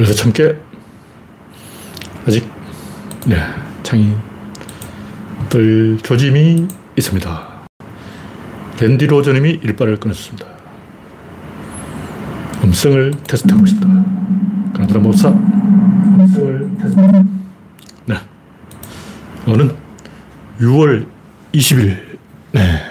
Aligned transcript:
그래서 0.00 0.14
참깨 0.14 0.56
아직 2.26 2.50
네, 3.26 3.36
뜰 5.50 5.98
조짐이 6.02 6.66
있습니다. 6.96 7.66
랜디 8.80 9.06
로저님이 9.08 9.60
일발을 9.62 9.98
끊었습니다. 9.98 10.46
음성을 12.64 13.10
테스트하고 13.28 13.66
있습니다. 13.66 14.04
그나드라 14.72 15.00
모사 15.00 15.28
음성을 15.28 16.70
테스트. 16.80 17.00
네. 18.06 18.14
오는 19.46 19.76
6월 20.60 21.06
20일. 21.52 22.18
네. 22.52 22.82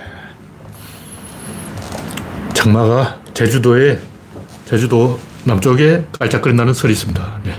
장마가 2.53 3.19
제주도에 3.33 3.99
제주도 4.65 5.19
남쪽에 5.45 6.05
깔짝거린다는 6.19 6.73
설이 6.73 6.93
있습니다. 6.93 7.41
네. 7.43 7.55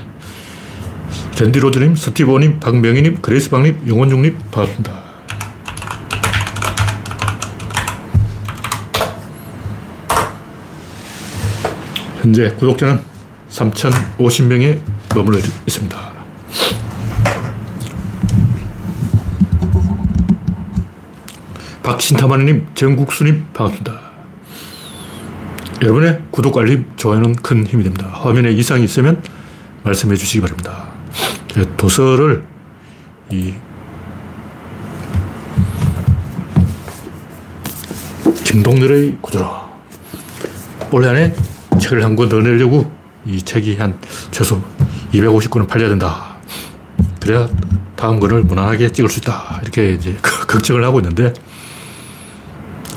랜디 1.41 1.59
로즈님, 1.59 1.97
스티브님, 1.97 2.61
박명희님, 2.61 3.23
그레이스방님, 3.23 3.85
용원중님 3.87 4.39
반갑습니다. 4.51 5.01
현재 12.21 12.51
구독자는 12.59 13.01
3,050명에 13.49 14.81
머물러 15.15 15.39
있습니다. 15.39 16.11
박신타마님, 21.83 22.69
정국수님 22.75 23.47
반갑습니다. 23.55 24.10
여러분의 25.83 26.23
구독, 26.31 26.59
알림, 26.59 26.85
좋아요는 26.97 27.37
큰 27.37 27.67
힘이 27.67 27.85
됩니다. 27.85 28.09
화면에 28.13 28.51
이상이 28.53 28.85
있으면 28.85 29.23
말씀해 29.83 30.15
주시기 30.17 30.43
바랍니다. 30.43 30.89
도서를 31.77 32.45
이 33.31 33.55
김동렬의 38.45 39.19
구조로 39.23 39.49
올해 40.93 41.09
안에 41.09 41.35
책을 41.81 42.05
한 42.05 42.15
권 42.17 42.29
더 42.29 42.41
내려고 42.41 42.91
이 43.25 43.41
책이 43.41 43.77
한 43.77 43.99
최소 44.31 44.61
250권은 45.13 45.67
팔려야 45.67 45.89
된다. 45.89 46.37
그래야 47.21 47.49
다음 47.97 48.21
권을 48.21 48.43
무난하게 48.43 48.93
찍을 48.93 49.09
수 49.09 49.21
있다. 49.21 49.61
이렇게 49.63 49.93
이제 49.95 50.17
걱정을 50.47 50.85
하고 50.85 51.01
있는데 51.01 51.33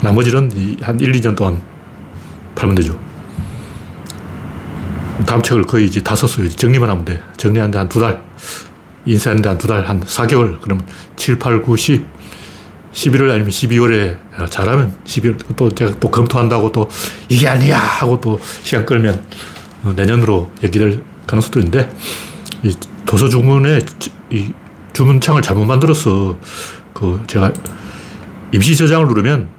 나머지는 0.02 0.78
한 0.82 1.00
1, 1.00 1.12
2년 1.14 1.36
동안 1.36 1.62
팔면 2.64 2.76
되죠. 2.76 2.98
다음 5.26 5.42
책을 5.42 5.64
거의 5.64 5.86
이제 5.86 6.02
다 6.02 6.16
썼어요. 6.16 6.50
정리만 6.50 6.90
하면 6.90 7.06
돼. 7.06 7.22
정리하는데 7.38 7.78
한 7.78 7.90
두 7.90 8.00
달. 8.00 8.22
인쇄하는데 9.06 9.50
한 9.50 9.58
두 9.58 9.68
달, 9.68 9.88
한 9.88 10.00
4개월. 10.02 10.60
그러면 10.62 10.86
7, 11.16 11.38
8, 11.38 11.62
9, 11.62 11.76
10. 11.78 12.06
11월 12.94 13.32
아니면 13.32 13.50
12월에 13.50 14.18
잘하면 14.52 14.96
12월 15.04 15.56
또 15.56 15.70
제가 15.72 15.96
또 16.00 16.12
검토한다고 16.12 16.72
또 16.72 16.88
이게 17.28 17.48
아니야 17.48 17.80
하고 17.80 18.22
또 18.22 18.40
시간 18.62 18.86
끌면 18.86 19.24
내년으로 19.96 20.52
얘기될 20.64 21.04
가능성도 21.26 21.60
있는데 21.62 21.92
이 22.62 22.72
도서 23.08 23.30
주문에 23.30 23.80
이 24.30 24.54
주문창을 24.94 25.42
잘못 25.42 25.66
만들어서 25.66 26.38
그 26.94 27.20
제가 27.26 27.52
임시 28.54 28.78
저장을 28.78 29.08
누르면 29.08 29.50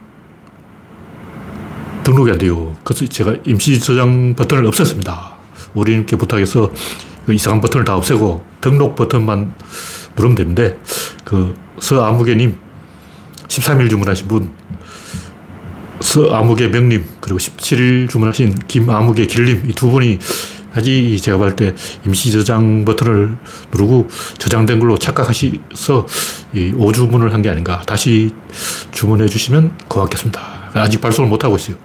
등록이 2.05 2.30
안 2.30 2.38
돼요. 2.38 2.77
그래서 2.84 3.06
제가 3.06 3.34
임시 3.44 3.80
저장 3.80 4.34
버튼을 4.36 4.64
없앴습니다. 4.70 5.34
우리님께 5.74 6.16
부탁해서 6.16 6.70
그 7.27 7.33
이상한 7.33 7.61
버튼을 7.61 7.84
다 7.84 7.96
없애고 7.96 8.44
등록 8.61 8.94
버튼만 8.94 9.55
누르면 10.16 10.34
되는데 10.36 10.79
그 11.24 11.55
서아무개님 11.80 12.56
13일 13.48 13.90
주문하신 13.90 14.29
분 14.29 14.52
서아무개 16.01 16.68
명님 16.68 17.05
그리고 17.20 17.39
17일 17.39 18.08
주문하신 18.11 18.58
김아무개 18.68 19.27
길님 19.27 19.68
이 19.70 19.73
두 19.74 19.90
분이 19.90 20.18
아직 20.77 21.18
제가 21.23 21.39
봤을 21.39 21.56
때 21.56 21.74
임시 22.05 22.33
저장 22.33 22.84
버튼을 22.84 23.36
누르고 23.73 24.08
저장된 24.39 24.80
걸로 24.80 24.98
착각하셔서 24.98 26.06
이 26.52 26.73
오주문을 26.77 27.33
한 27.33 27.42
게 27.42 27.48
아닌가. 27.50 27.83
다시 27.86 28.33
주문해 28.90 29.27
주시면 29.29 29.79
고맙겠습니다. 29.89 30.54
아직 30.74 31.01
발송을 31.01 31.30
못 31.30 31.45
하고 31.45 31.57
있어요. 31.57 31.77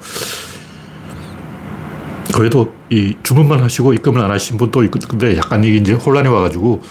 그래도 2.33 2.73
이 2.89 3.16
주문만 3.23 3.61
하시고 3.61 3.94
입금을 3.94 4.22
안 4.22 4.31
하신 4.31 4.57
분도 4.57 4.83
있고, 4.83 5.00
근데 5.07 5.38
약간 5.38 5.63
이게 5.63 5.77
이제 5.77 5.94
혼란이 5.94 6.27
와가지고, 6.27 6.81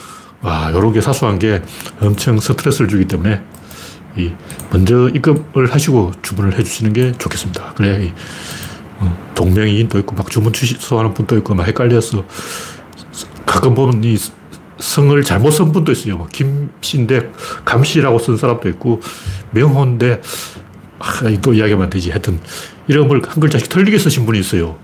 와, 0.42 0.72
요런 0.72 0.92
게 0.92 1.00
사소한 1.00 1.38
게 1.38 1.62
엄청 2.00 2.38
스트레스를 2.38 2.88
주기 2.88 3.06
때문에, 3.06 3.41
이, 4.16 4.32
먼저 4.70 5.09
입금을 5.09 5.72
하시고 5.72 6.12
주문을 6.22 6.59
해 6.59 6.62
주시는 6.62 6.92
게 6.92 7.12
좋겠습니다. 7.12 7.75
그래야 7.75 7.98
이, 7.98 8.12
어, 8.98 9.16
동명이인도 9.34 9.98
있고, 10.00 10.16
막 10.16 10.30
주문 10.30 10.53
취소하는 10.53 11.15
분도 11.15 11.36
있고, 11.38 11.54
막 11.54 11.66
헷갈려서, 11.66 12.25
가끔 13.47 13.75
보면 13.75 14.03
이 14.04 14.16
성을 14.78 15.22
잘못 15.22 15.50
쓴 15.53 15.72
분도 15.72 15.91
있어요. 15.91 16.19
뭐 16.19 16.28
김씨인데 16.30 17.32
감씨라고 17.65 18.19
쓴 18.19 18.36
사람도 18.36 18.69
있고, 18.70 19.00
명호인데, 19.53 20.20
아, 20.98 21.20
또 21.42 21.53
이야기하면 21.53 21.91
되지. 21.91 22.10
하여튼, 22.10 22.41
이름을 22.88 23.22
한 23.26 23.41
글자씩 23.41 23.69
틀리게 23.69 23.98
쓰신 23.98 24.26
분이 24.26 24.41
있어요. 24.41 24.78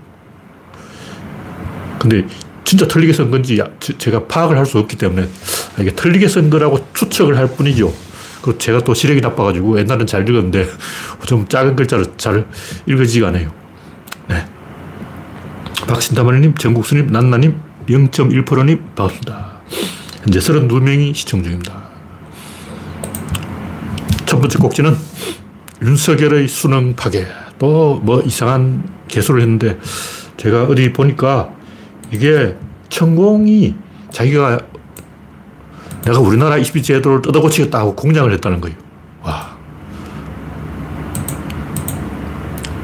근데 1.99 2.25
진짜 2.63 2.87
틀리게 2.87 3.13
쓴 3.13 3.31
건지 3.31 3.61
제가 3.97 4.25
파악을 4.27 4.57
할 4.57 4.65
수 4.65 4.79
없기 4.79 4.97
때문에 4.97 5.27
이게 5.79 5.91
틀리게 5.91 6.27
쓴 6.27 6.49
거라고 6.49 6.85
추측을 6.93 7.37
할 7.37 7.47
뿐이죠. 7.47 7.93
그리고 8.41 8.57
제가 8.57 8.83
또 8.83 8.93
시력이 8.93 9.21
나빠가지고 9.21 9.79
옛날엔 9.79 10.05
잘 10.07 10.27
읽었는데 10.27 10.67
좀 11.25 11.47
작은 11.47 11.75
글자로 11.75 12.17
잘 12.17 12.45
읽어지지가 12.85 13.29
않아요. 13.29 13.51
네. 14.27 14.45
박신다마님, 15.87 16.55
정국수님, 16.55 17.07
난나님, 17.07 17.59
0.1%님 17.87 18.83
반갑습니다. 18.95 19.59
현재 20.23 20.39
32명이 20.39 21.13
시청 21.13 21.43
중입니다. 21.43 21.89
첫 24.25 24.39
번째 24.39 24.57
꼭지는 24.57 24.97
윤석열의 25.85 26.47
수능 26.47 26.95
파괴. 26.95 27.27
또 27.59 28.01
뭐 28.03 28.21
이상한 28.21 28.83
개소를 29.07 29.41
했는데 29.41 29.77
제가 30.37 30.63
어디 30.63 30.91
보니까 30.91 31.49
이게 32.11 32.55
천공이 32.89 33.75
자기가 34.11 34.59
내가 36.03 36.19
우리나라 36.19 36.57
20비 36.57 36.83
제도를 36.83 37.21
뜯어고치겠다고 37.21 37.95
공장을 37.95 38.31
했다는 38.33 38.59
거예요. 38.61 38.75
와. 39.23 39.55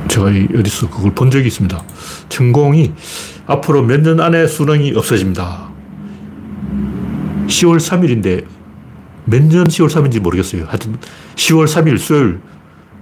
제가 0.08 0.28
어디서 0.28 0.90
그걸 0.90 1.14
본 1.14 1.30
적이 1.32 1.48
있습니다. 1.48 1.84
천공이 2.30 2.94
앞으로 3.48 3.82
몇 3.84 4.02
년 4.02 4.20
안에 4.22 4.48
수능이 4.48 4.94
없어집니다. 4.96 5.70
10월 7.48 7.78
3일인데 7.78 8.46
몇 9.26 9.42
년 9.44 9.66
10월 9.66 9.90
3일인지 9.90 10.20
모르겠어요. 10.20 10.66
하여튼 10.68 10.98
10월 11.36 11.66
3일 11.66 11.98
수요일 11.98 12.40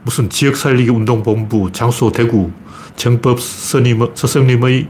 무슨 0.03 0.29
지역 0.29 0.55
살리기 0.55 0.89
운동본부 0.89 1.71
장소 1.71 2.11
대구 2.11 2.51
정법 2.95 3.39
스님, 3.39 4.07
스승님의 4.13 4.87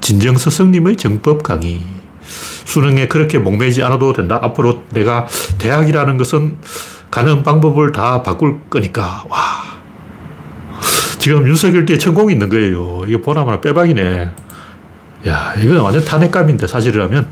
진정 0.00 0.36
스승님의 0.36 0.96
정법 0.96 1.42
강의. 1.42 1.82
수능에 2.64 3.08
그렇게 3.08 3.38
목매지 3.38 3.82
않아도 3.82 4.12
된다. 4.12 4.38
앞으로 4.42 4.82
내가 4.90 5.26
대학이라는 5.58 6.16
것은 6.16 6.56
가는 7.10 7.42
방법을 7.42 7.92
다 7.92 8.22
바꿀 8.22 8.60
거니까. 8.68 9.24
와. 9.28 9.38
지금 11.18 11.46
윤석열 11.46 11.84
뒤에 11.86 11.98
천공이 11.98 12.32
있는 12.32 12.48
거예요. 12.48 13.04
이게 13.06 13.20
보나마나 13.20 13.60
빼박이네. 13.60 14.30
야, 15.28 15.54
이건 15.62 15.78
완전 15.78 16.04
탄핵감인데, 16.04 16.66
사실이라면. 16.66 17.28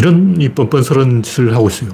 이런 0.00 0.40
이 0.40 0.48
뻔뻔스러운 0.48 1.22
짓을 1.22 1.54
하고 1.54 1.68
있어요. 1.68 1.90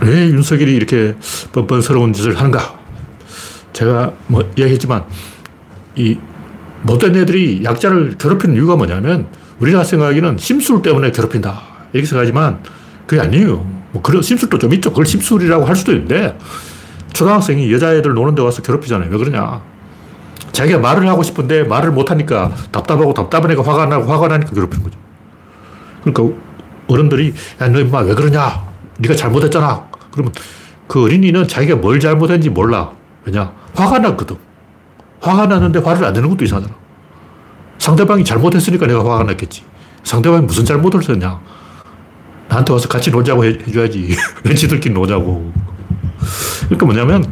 왜 0.00 0.26
윤석열이 0.26 0.74
이렇게 0.74 1.14
뻔뻔스러운 1.52 2.12
짓을 2.12 2.36
하는가? 2.36 2.80
제가 3.72 4.12
뭐 4.26 4.42
이야기했지만, 4.58 5.04
이 5.94 6.18
못된 6.82 7.14
애들이 7.14 7.62
약자를 7.62 8.16
괴롭히는 8.18 8.56
이유가 8.56 8.74
뭐냐면, 8.74 9.28
우리가 9.60 9.84
생각하기는 9.84 10.38
심술 10.38 10.82
때문에 10.82 11.12
괴롭힌다. 11.12 11.62
이렇게 11.92 12.08
생각하지만, 12.08 12.58
그게 13.06 13.22
아니에요. 13.22 13.64
뭐, 13.92 14.02
그런 14.02 14.20
심술도 14.20 14.58
좀 14.58 14.74
있죠. 14.74 14.90
그걸 14.90 15.06
심술이라고 15.06 15.64
할 15.64 15.76
수도 15.76 15.92
있는데, 15.92 16.36
초등학생이 17.12 17.72
여자애들 17.72 18.14
노는 18.14 18.34
데 18.34 18.42
와서 18.42 18.62
괴롭히잖아요. 18.62 19.10
왜 19.12 19.16
그러냐? 19.16 19.71
자기가 20.52 20.78
말을 20.78 21.08
하고 21.08 21.22
싶은데 21.22 21.64
말을 21.64 21.90
못하니까 21.92 22.52
답답하고 22.70 23.12
애가 23.12 23.62
화가 23.62 23.86
나고 23.86 24.04
화가 24.04 24.28
나니까 24.28 24.52
괴롭히는 24.52 24.84
거죠. 24.84 24.98
그러니까 26.04 26.38
어른들이, 26.88 27.34
야, 27.60 27.68
너 27.68 27.80
임마 27.80 28.00
왜 28.00 28.14
그러냐? 28.14 28.62
네가 28.98 29.14
잘못했잖아. 29.14 29.88
그러면 30.10 30.32
그 30.86 31.04
어린이는 31.04 31.48
자기가 31.48 31.76
뭘 31.76 31.98
잘못했는지 32.00 32.50
몰라. 32.50 32.90
왜냐? 33.24 33.52
화가 33.74 33.98
났거든. 34.00 34.36
화가 35.20 35.46
났는데 35.46 35.78
화를 35.78 36.04
안 36.04 36.12
내는 36.12 36.28
것도 36.28 36.44
이상하잖아. 36.44 36.74
상대방이 37.78 38.24
잘못했으니까 38.24 38.86
내가 38.86 39.00
화가 39.00 39.24
났겠지. 39.24 39.64
상대방이 40.04 40.44
무슨 40.44 40.64
잘못을 40.64 41.00
했냐. 41.08 41.40
나한테 42.48 42.72
와서 42.72 42.88
같이 42.88 43.10
놀자고 43.10 43.44
해, 43.44 43.56
줘야지 43.58 44.14
왜 44.44 44.54
지들끼리 44.54 44.92
노자고. 44.92 45.52
그러니까 46.64 46.86
뭐냐면 46.86 47.24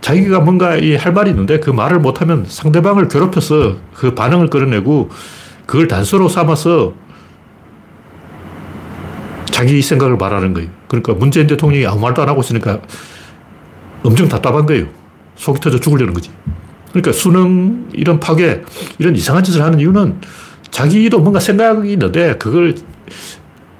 자기가 0.00 0.40
뭔가 0.40 0.72
할 0.72 1.12
말이 1.12 1.30
있는데 1.30 1.60
그 1.60 1.70
말을 1.70 1.98
못하면 1.98 2.44
상대방을 2.48 3.08
괴롭혀서 3.08 3.76
그 3.94 4.14
반응을 4.14 4.48
끌어내고 4.48 5.10
그걸 5.66 5.88
단서로 5.88 6.28
삼아서 6.28 6.94
자기 9.50 9.82
생각을 9.82 10.16
말하는 10.16 10.54
거예요. 10.54 10.70
그러니까 10.86 11.14
문재인 11.14 11.46
대통령이 11.46 11.84
아무 11.86 12.00
말도 12.00 12.22
안 12.22 12.28
하고 12.28 12.40
있으니까 12.40 12.80
엄청 14.04 14.28
답답한 14.28 14.66
거예요. 14.66 14.86
속이 15.36 15.60
터져 15.60 15.78
죽으려는 15.80 16.14
거지. 16.14 16.30
그러니까 16.90 17.12
수능 17.12 17.88
이런 17.92 18.20
파괴, 18.20 18.62
이런 18.98 19.14
이상한 19.16 19.42
짓을 19.42 19.62
하는 19.62 19.80
이유는 19.80 20.20
자기도 20.70 21.18
뭔가 21.18 21.40
생각이 21.40 21.92
있는데 21.92 22.36
그걸 22.38 22.74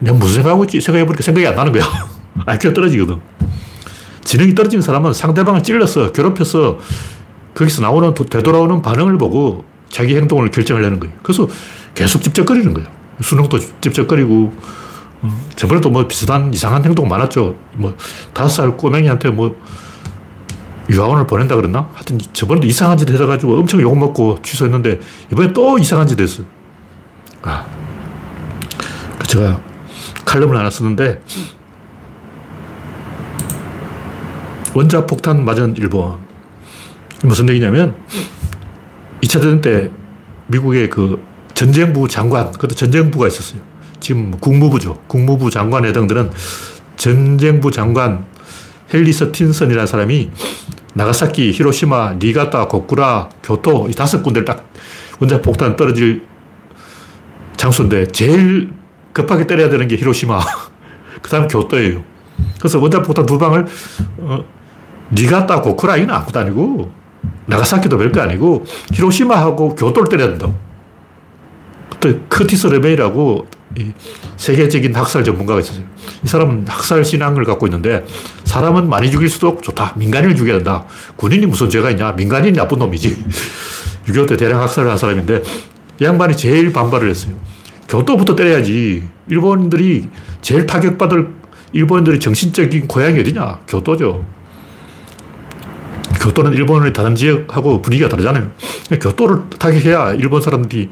내가 0.01 0.17
무슨 0.17 0.35
생각하고 0.35 0.65
있지 0.65 0.81
생각해보니까 0.81 1.23
생각이 1.23 1.47
안 1.47 1.55
나는 1.55 1.73
거야. 1.73 1.85
IQ가 2.45 2.75
떨어지거든. 2.75 3.21
지능이 4.29 4.55
떨어진 4.55 4.83
사람은 4.83 5.15
상대방을 5.15 5.63
찔러서 5.63 6.13
괴롭혀서 6.13 6.79
거기서 7.55 7.81
나오는 7.81 8.13
되돌아오는 8.13 8.83
반응을 8.83 9.17
보고 9.17 9.65
자기 9.89 10.17
행동을 10.17 10.51
결정하려는 10.51 11.01
거예요. 11.01 11.15
그래서 11.23 11.49
계속 11.95 12.23
찝쩍거리는 12.23 12.75
거예요. 12.75 12.91
수능도 13.23 13.59
찝쩍거리고 13.81 14.53
어, 15.23 15.41
저번에도 15.57 15.89
뭐 15.89 16.07
비슷한 16.07 16.53
이상한 16.53 16.85
행동 16.85 17.09
많았죠. 17.09 17.57
뭐 17.73 17.97
다섯 18.35 18.51
살 18.51 18.77
꼬맹이한테 18.77 19.31
뭐 19.31 19.57
유아원을 20.91 21.27
보낸다 21.27 21.57
그랬나? 21.57 21.89
하여튼 21.95 22.19
저번에도 22.35 22.67
이상한 22.67 22.99
짓 22.99 23.09
해가지고 23.09 23.57
엄청 23.57 23.81
욕먹고 23.81 24.41
취소했는데 24.43 25.01
이번에 25.33 25.55
또 25.55 25.79
이상한 25.79 26.07
짓 26.07 26.21
했어. 26.21 26.43
아. 27.41 27.65
그 29.19 29.27
제가 29.27 29.59
칼럼을 30.27 30.55
하나 30.55 30.69
썼는데 30.69 31.23
원자 34.75 35.07
폭탄 35.07 35.45
맞은 35.45 35.77
일본. 35.79 36.19
무슨 37.23 37.49
얘기냐면 37.49 37.97
2차 39.23 39.35
대전 39.35 39.61
때 39.61 39.91
미국의 40.47 40.91
그 40.91 41.23
전쟁부 41.55 42.07
장관, 42.09 42.53
그때 42.53 42.75
전쟁부가 42.75 43.27
있었어요. 43.27 43.61
지금 44.01 44.31
국무부죠. 44.39 45.03
국무부 45.07 45.51
장관 45.51 45.85
회장들은 45.85 46.31
전쟁부 46.97 47.71
장관 47.71 48.27
헨리 48.93 49.13
서틴선이라는 49.13 49.87
사람이 49.87 50.31
나가사키, 50.95 51.53
히로시마, 51.53 52.15
니가타, 52.15 52.69
고쿠라, 52.69 53.29
교토 53.43 53.89
이 53.89 53.93
다섯 53.93 54.23
군데를 54.23 54.45
딱 54.45 54.71
원자폭탄 55.21 55.77
떨어질 55.77 56.27
장소인데 57.57 58.07
제일 58.09 58.73
급하게 59.13 59.47
때려야 59.47 59.69
되는 59.69 59.89
게 59.89 59.97
히로시마. 59.97 60.41
그 61.21 61.31
다음 61.31 61.49
교토예요. 61.49 62.05
그래서 62.59 62.79
원자폭탄 62.79 63.27
두 63.27 63.37
방을 63.39 63.67
어, 64.19 64.45
니가타, 65.13 65.63
고쿠라 65.63 65.97
이건 65.97 66.15
아무것도 66.15 66.41
아니고 66.41 66.93
나가사키도 67.47 67.97
별거 67.99 68.21
아니고 68.21 68.65
히로시마하고 68.93 69.75
교토를 69.75 70.09
때려야 70.09 70.29
된다고. 70.29 70.55
그때 71.91 72.19
커티스 72.29 72.69
르메이라고 72.69 73.47
세계적인 74.37 74.95
학살 74.95 75.25
전문가가 75.25 75.61
있었어요. 75.61 75.85
이 76.23 76.29
사람은 76.29 76.67
학살 76.69 77.05
신앙을 77.05 77.45
갖고 77.45 77.67
있는데 77.67 78.05
사람은 78.45 78.89
많이 78.89 79.11
죽일 79.11 79.29
수도 79.29 79.61
좋다. 79.61 79.95
민간인을 79.97 80.37
죽여야 80.37 80.57
된다. 80.57 80.85
군인이 81.17 81.47
무슨 81.47 81.69
죄가 81.69 81.91
있냐. 81.91 82.13
민간인이 82.13 82.57
나쁜 82.57 82.79
놈이지. 82.79 83.25
6.25 84.07 84.29
때 84.29 84.37
대량 84.37 84.61
학살을 84.63 84.91
한 84.91 84.97
사람인데 84.97 85.43
이 86.01 86.05
양반이 86.05 86.37
제일 86.37 86.73
반발을 86.73 87.11
했어요. 87.11 87.35
교토부터 87.89 88.37
때려야지. 88.37 89.05
일본인들이 89.29 90.09
제일 90.41 90.67
타격받을 90.67 91.29
일본인들의 91.73 92.21
정신적인 92.21 92.89
고향이 92.89 93.21
어디냐? 93.21 93.61
교토죠. 93.69 94.25
교토는 96.29 96.53
일본의 96.53 96.93
다른 96.93 97.15
지역하고 97.15 97.81
분위기가 97.81 98.09
다르잖아요. 98.09 98.51
교토를 99.01 99.49
타격해야 99.59 100.13
일본 100.15 100.43
사람들이 100.43 100.91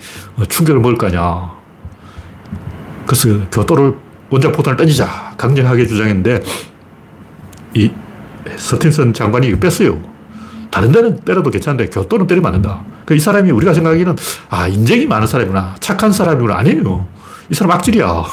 충격을 0.48 0.80
먹을 0.80 0.96
거 0.96 1.06
아니야. 1.08 1.52
그래서 3.06 3.28
교토를 3.50 3.94
원자폭탄을 4.30 4.76
던지자 4.78 5.34
강력하게 5.36 5.86
주장했는데 5.86 6.42
이 7.74 7.90
스틴슨 8.56 9.12
장관이 9.12 9.58
뺐어요. 9.60 10.00
다른 10.70 10.90
데는 10.90 11.20
때려도 11.20 11.50
괜찮은데 11.50 11.90
교토는 11.90 12.26
때리면 12.26 12.54
안 12.54 12.62
된다. 12.62 12.82
그이 13.04 13.20
사람이 13.20 13.50
우리가 13.50 13.74
생각하기는 13.74 14.16
아 14.48 14.66
인정이 14.66 15.06
많은 15.06 15.26
사람이구나 15.26 15.76
착한 15.80 16.12
사람이구나 16.12 16.56
아니에요. 16.56 17.06
이 17.50 17.54
사람 17.54 17.72
악질이야. 17.72 18.24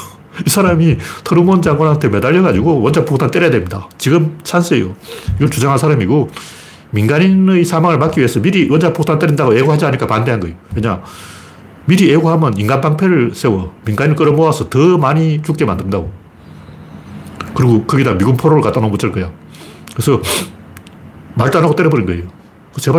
이 0.46 0.50
사람이 0.50 0.98
트루먼 1.22 1.62
장관한테 1.62 2.08
매달려가지고 2.08 2.80
원자폭탄 2.80 3.30
때려야 3.30 3.50
됩니다. 3.50 3.88
지금 3.98 4.38
찬스예요. 4.42 4.94
이걸 5.36 5.50
주장한 5.50 5.78
사람이고 5.78 6.30
민간인의 6.94 7.64
사망을 7.64 7.98
막기 7.98 8.20
위해서 8.20 8.40
미리 8.40 8.70
원자폭탄 8.70 9.18
때린다고 9.18 9.56
예고하지 9.56 9.84
않으니까 9.84 10.06
반대한 10.06 10.40
거예요. 10.40 10.56
왜냐 10.74 11.02
미리 11.86 12.08
예고하면 12.08 12.56
인간 12.56 12.80
방패를 12.80 13.32
세워 13.34 13.74
민간인 13.84 14.14
끌어모아서 14.14 14.70
더 14.70 14.96
많이 14.96 15.42
죽게 15.42 15.64
만든다고. 15.64 16.10
그리고 17.54 17.84
거기다 17.84 18.14
미군 18.14 18.36
포로를 18.36 18.62
갖다 18.62 18.80
놓으면 18.80 18.94
어쩔 18.94 19.12
거야. 19.12 19.30
그래서 19.92 20.20
말도 21.34 21.58
안 21.58 21.64
하고 21.64 21.74
때려버린 21.74 22.06
거예요. 22.06 22.22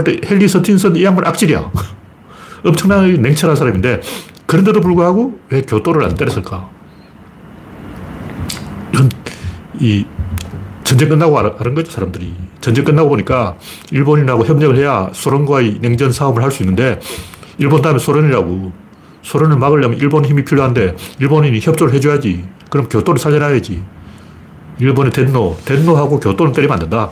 때 0.03 0.19
헨리 0.23 0.47
서틴슨 0.47 0.95
이 0.95 1.03
양반 1.03 1.25
악질이야. 1.25 1.71
엄청나게 2.63 3.17
냉철한 3.17 3.55
사람인데 3.55 4.01
그런데도 4.45 4.81
불구하고 4.81 5.39
왜 5.49 5.61
교토를 5.61 6.03
안 6.03 6.15
때렸을까? 6.15 6.69
이건 8.93 9.09
이 9.79 10.05
전쟁 10.95 11.09
끝나고 11.09 11.37
알은 11.37 11.75
거죠, 11.75 11.91
사람들이. 11.91 12.33
전쟁 12.61 12.85
끝나고 12.85 13.09
보니까 13.09 13.57
일본인하고 13.91 14.45
협력을 14.45 14.77
해야 14.77 15.09
소련과의 15.11 15.79
냉전 15.81 16.13
싸움을 16.13 16.41
할 16.41 16.51
수 16.51 16.63
있는데 16.63 17.01
일본 17.57 17.81
다음에 17.81 17.99
소련이라고. 17.99 18.71
소련을 19.21 19.57
막으려면 19.57 19.97
일본 19.97 20.23
힘이 20.23 20.45
필요한데 20.45 20.95
일본인이 21.19 21.59
협조를 21.59 21.93
해줘야지. 21.95 22.45
그럼 22.69 22.87
교토를 22.87 23.19
살려놔야지. 23.19 23.83
일본의 24.79 25.11
덴노, 25.11 25.57
덴노하고 25.65 26.21
교토는 26.21 26.53
때리면 26.53 26.75
안 26.75 26.79
된다. 26.79 27.09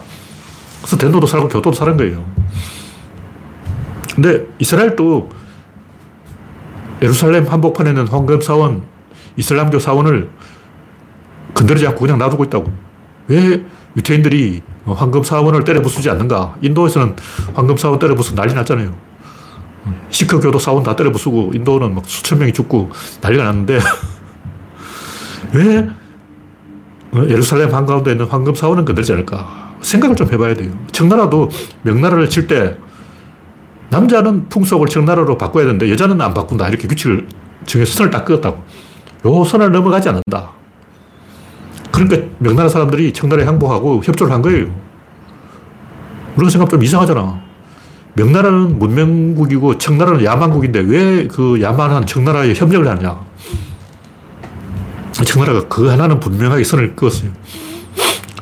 그래서 0.80 0.96
덴노도 0.96 1.28
살고 1.28 1.50
교토도 1.50 1.74
사는 1.76 1.98
거예요. 1.98 2.24
근데 4.16 4.46
이스라엘도 4.60 5.30
예루살렘 7.02 7.48
한복판에는 7.48 8.08
황금 8.08 8.40
사원, 8.40 8.84
이슬람교 9.36 9.80
사원을 9.80 10.30
건드리지 11.54 11.86
않고 11.88 12.00
그냥 12.00 12.18
놔두고 12.18 12.46
있다고. 12.46 12.72
왜 13.28 13.66
유태인들이 13.98 14.62
황금 14.86 15.24
사원을 15.24 15.64
때려 15.64 15.82
부수지 15.82 16.10
않는가? 16.10 16.56
인도에서는 16.62 17.16
황금 17.54 17.78
사원 17.78 18.00
때려 18.00 18.16
부수 18.16 18.36
난리 18.36 18.54
났잖아요. 18.54 18.94
시크 20.10 20.40
교도 20.40 20.60
사원 20.60 20.84
다 20.84 20.96
때려 20.96 21.12
부수고 21.12 21.52
인도는 21.54 21.94
막 21.94 22.06
수천 22.06 22.40
명이 22.40 22.54
죽고 22.54 22.90
난리가 23.22 23.44
났는데 23.44 23.80
왜 25.54 25.90
예루살렘 27.30 27.74
한가운데 27.74 28.12
있는 28.12 28.26
황금 28.26 28.56
사원은 28.56 28.86
건들지 28.86 29.14
않을까? 29.14 29.74
생각을 29.82 30.16
좀 30.16 30.32
해봐야 30.32 30.54
돼요. 30.56 30.72
청나라도 30.92 31.50
명나라를 31.84 32.30
칠 32.30 32.48
때 32.48 32.78
남자는 33.90 34.50
풍속을 34.50 34.88
청나라로 34.88 35.38
바꿔야 35.38 35.66
되는데 35.66 35.92
여자는 35.92 36.20
안 36.20 36.34
바꾼다. 36.34 36.68
이렇게 36.70 36.88
규칙을 36.88 37.28
정해서 37.68 37.94
선을 37.94 38.10
딱 38.10 38.26
그었다고. 38.26 38.64
요 39.26 39.44
선을 39.44 39.72
넘어가지 39.72 40.10
않는다. 40.10 40.52
그러니까 41.94 42.28
명나라 42.40 42.68
사람들이 42.70 43.14
청나라에 43.14 43.46
항복하고 43.46 44.02
협조를 44.04 44.34
한 44.34 44.42
거예요. 44.42 44.66
우리가 46.36 46.50
생각하면 46.50 46.70
좀 46.70 46.84
이상하잖아. 46.84 47.40
명나라는 48.16 48.80
문명국이고 48.80 49.78
청나라는 49.78 50.24
야만국인데 50.24 50.80
왜 50.82 51.28
그 51.28 51.62
야만한 51.62 52.06
청나라에 52.08 52.54
협력을 52.56 52.88
하냐. 52.88 53.20
청나라가 55.24 55.68
그 55.68 55.88
하나는 55.88 56.20
분명하게 56.20 56.64
선을 56.64 56.96
그었어요. 56.96 57.30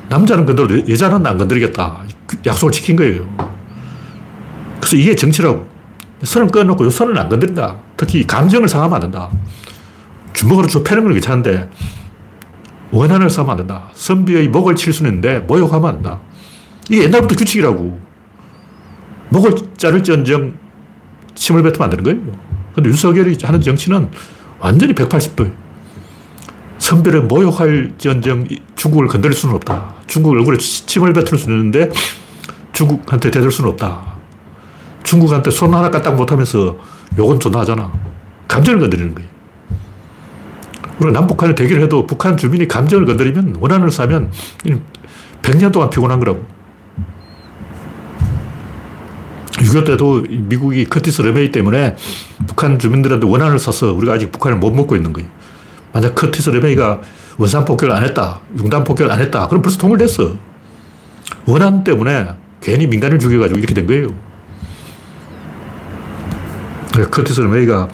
남자는 0.08 0.46
건드려도 0.46 0.90
여자는 0.90 1.26
안 1.26 1.38
건드리겠다. 1.38 2.00
약속을 2.46 2.72
지킨 2.72 2.96
거예요. 2.96 3.28
그래서 4.80 4.96
이게 4.96 5.14
정치라고. 5.14 5.68
선을 6.24 6.48
끊어놓고 6.48 6.86
요 6.86 6.90
선을 6.90 7.18
안 7.18 7.28
건드린다. 7.28 7.76
특히 7.98 8.26
감정을 8.26 8.70
상하면 8.70 8.96
안 8.96 9.02
된다. 9.02 9.30
주먹으로 10.34 10.68
줘 10.68 10.82
패는 10.84 11.04
건 11.04 11.14
괜찮은데 11.14 11.70
원한을 12.92 13.30
싸면 13.30 13.52
안 13.52 13.58
된다. 13.58 13.90
선비의 13.94 14.50
목을 14.50 14.76
칠 14.76 14.94
수는 14.94 15.12
있는데 15.12 15.40
모욕하면 15.40 15.90
안 15.90 15.96
된다. 15.96 16.20
이게 16.90 17.04
옛날부터 17.04 17.36
규칙이라고. 17.36 18.00
목을 19.30 19.56
자를지언정 19.78 20.54
침을 21.36 21.64
뱉으면 21.64 21.82
안 21.84 21.90
되는 21.90 22.04
거예요. 22.04 22.20
근데 22.76 22.90
윤석열이 22.90 23.38
하는 23.42 23.62
정치는 23.62 24.10
완전히 24.60 24.94
180도예요. 24.94 25.54
선별에 26.78 27.22
모욕할 27.22 27.94
지언정 27.98 28.48
중국을 28.76 29.08
건드릴 29.08 29.36
수는 29.36 29.56
없다. 29.56 29.94
중국 30.08 30.32
얼굴에 30.32 30.58
침을 30.58 31.14
뱉을 31.14 31.38
수는 31.38 31.58
있는데 31.58 31.90
중국한테 32.74 33.32
대들 33.32 33.52
수는 33.52 33.72
없다. 33.72 34.16
중국한테 35.04 35.52
손 35.52 35.74
하나 35.74 35.90
까딱 35.90 36.16
못하면서 36.16 36.78
욕은 37.18 37.40
존나 37.40 37.60
하잖아. 37.60 37.92
감정을 38.48 38.80
건드리는 38.82 39.14
거예요. 39.16 39.30
그리고 41.02 41.14
남북한이 41.14 41.56
대결을 41.56 41.82
해도 41.82 42.06
북한 42.06 42.38
주민이 42.38 42.68
감정을 42.68 43.08
건드리면 43.08 43.58
원한을 43.60 43.90
사면 43.90 44.32
100년 45.42 45.72
동안 45.72 45.90
피곤한 45.90 46.20
거라고. 46.20 46.46
6.25 49.54 49.86
때도 49.88 50.24
미국이 50.30 50.86
커티스 50.86 51.24
르메이 51.24 51.52
때문에 51.52 51.96
북한 52.46 52.78
주민들한테 52.78 53.26
원한을 53.26 53.58
사서 53.58 53.94
우리가 53.94 54.14
아직 54.14 54.32
북한을 54.32 54.60
못 54.60 54.70
먹고 54.74 54.96
있는 54.96 55.12
거예요. 55.12 55.28
만약 55.92 56.14
커티스 56.14 56.52
르메이가 56.52 57.02
원산 57.40 57.66
폭격을 57.66 57.96
안 57.96 58.04
했다, 58.04 58.40
융단 58.60 58.84
폭격을 58.84 59.12
안 59.12 59.20
했다, 59.20 59.48
그럼 59.48 59.64
벌써 59.64 59.80
통일됐어. 59.80 60.36
원한 61.48 61.84
때문에 61.84 62.28
괜히 62.62 62.86
민간을 62.86 63.18
죽여가지고 63.18 63.58
이렇게 63.58 63.74
된 63.74 63.88
거예요. 63.88 64.14
커티스 67.10 67.42
르메이가 67.42 67.90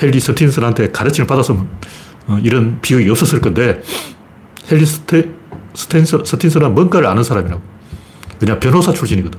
헨리 0.00 0.20
스틴슨한테 0.20 0.92
가르침을 0.92 1.26
받았으면 1.26 1.60
어, 1.62 1.68
이런 2.42 2.80
비극이 2.80 3.08
없었을 3.10 3.40
건데 3.40 3.82
헨리 4.70 4.86
스테, 4.86 5.30
스틴슨, 5.74 6.24
스틴슨은 6.24 6.74
뭔가를 6.74 7.06
아는 7.08 7.22
사람이라고. 7.22 7.60
그냥 8.38 8.60
변호사 8.60 8.92
출신이거든. 8.92 9.38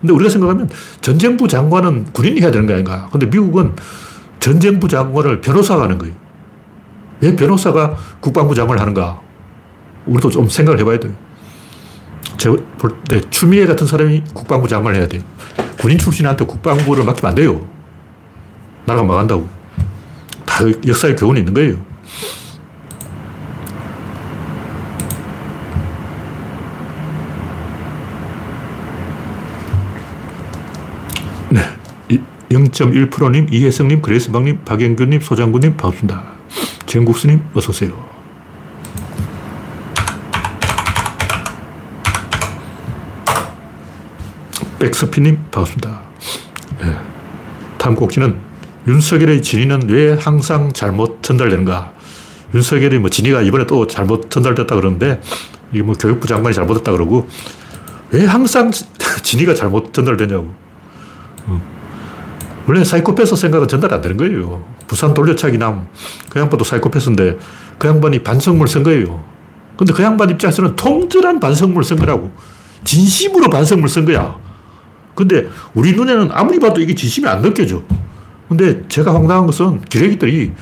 근데 0.00 0.12
우리가 0.14 0.30
생각하면 0.30 0.68
전쟁부 1.00 1.46
장관은 1.46 2.06
군인이 2.12 2.40
해야 2.40 2.50
되는 2.50 2.66
거 2.66 2.72
아닌가. 2.72 3.08
근데 3.12 3.26
미국은 3.26 3.74
전쟁부 4.38 4.88
장관을 4.88 5.40
변호사가 5.40 5.82
하는 5.82 5.98
거예요. 5.98 6.14
왜 7.20 7.36
변호사가 7.36 7.96
국방부 8.20 8.54
장관을 8.54 8.80
하는가? 8.80 9.20
우리도 10.06 10.30
좀 10.30 10.48
생각을 10.48 10.80
해봐야 10.80 10.98
돼요. 10.98 11.12
제가 12.38 12.56
볼 12.78 12.96
때 13.08 13.20
추미애 13.28 13.66
같은 13.66 13.86
사람이 13.86 14.22
국방부 14.32 14.66
장관을 14.66 14.98
해야 14.98 15.06
돼요. 15.06 15.22
군인 15.78 15.98
출신한테 15.98 16.46
국방부를 16.46 17.04
맡기면 17.04 17.28
안 17.30 17.34
돼요. 17.34 17.66
나라가 18.86 19.06
망한다고. 19.06 19.46
다 20.46 20.64
역사의 20.86 21.16
교훈이 21.16 21.40
있는 21.40 21.52
거예요. 21.52 21.76
네. 31.50 31.60
0.1%님, 32.50 33.46
이혜성님, 33.52 34.02
그레이스방님, 34.02 34.64
박영규님, 34.64 35.20
소장군님, 35.20 35.76
반갑습니다. 35.76 36.24
정국수님, 36.84 37.40
어서오세요. 37.54 38.10
백서피님, 44.80 45.38
반갑습니다. 45.52 46.00
네. 46.80 46.96
다음 47.78 47.94
곡지는 47.94 48.36
윤석열의 48.88 49.42
진위는 49.42 49.88
왜 49.88 50.14
항상 50.14 50.72
잘못 50.72 51.22
전달되는가? 51.22 51.92
윤석열이 52.52 52.98
뭐 52.98 53.10
진위가 53.10 53.42
이번에 53.42 53.64
또 53.66 53.86
잘못 53.86 54.28
전달됐다 54.28 54.74
그러는데, 54.74 55.20
이게 55.72 55.82
뭐 55.82 55.94
교육부 55.94 56.26
장관이 56.26 56.52
잘못했다 56.52 56.90
그러고, 56.90 57.28
왜 58.10 58.24
항상 58.24 58.72
진위가 59.22 59.54
잘못 59.54 59.94
전달되냐고. 59.94 60.52
어. 61.46 61.79
원래 62.66 62.84
사이코패스 62.84 63.36
생각은 63.36 63.68
전달 63.68 63.92
안 63.94 64.00
되는 64.00 64.16
거예요. 64.16 64.64
부산 64.86 65.14
돌려차기 65.14 65.58
남, 65.58 65.86
그 66.28 66.38
양반도 66.38 66.64
사이코패스인데, 66.64 67.38
그 67.78 67.88
양반이 67.88 68.20
반성물 68.22 68.68
쓴 68.68 68.82
거예요. 68.82 69.22
근데 69.76 69.92
그 69.92 70.02
양반 70.02 70.28
입장에서는 70.30 70.76
통절한 70.76 71.40
반성물 71.40 71.82
쓴 71.84 71.96
거라고. 71.96 72.30
진심으로 72.84 73.48
반성물 73.50 73.88
쓴 73.88 74.04
거야. 74.04 74.36
근데 75.14 75.48
우리 75.74 75.92
눈에는 75.92 76.30
아무리 76.32 76.58
봐도 76.58 76.80
이게 76.80 76.94
진심이 76.94 77.26
안 77.28 77.42
느껴져. 77.42 77.82
근데 78.48 78.86
제가 78.88 79.14
황당한 79.14 79.46
것은 79.46 79.80
기레기들이 79.82 80.52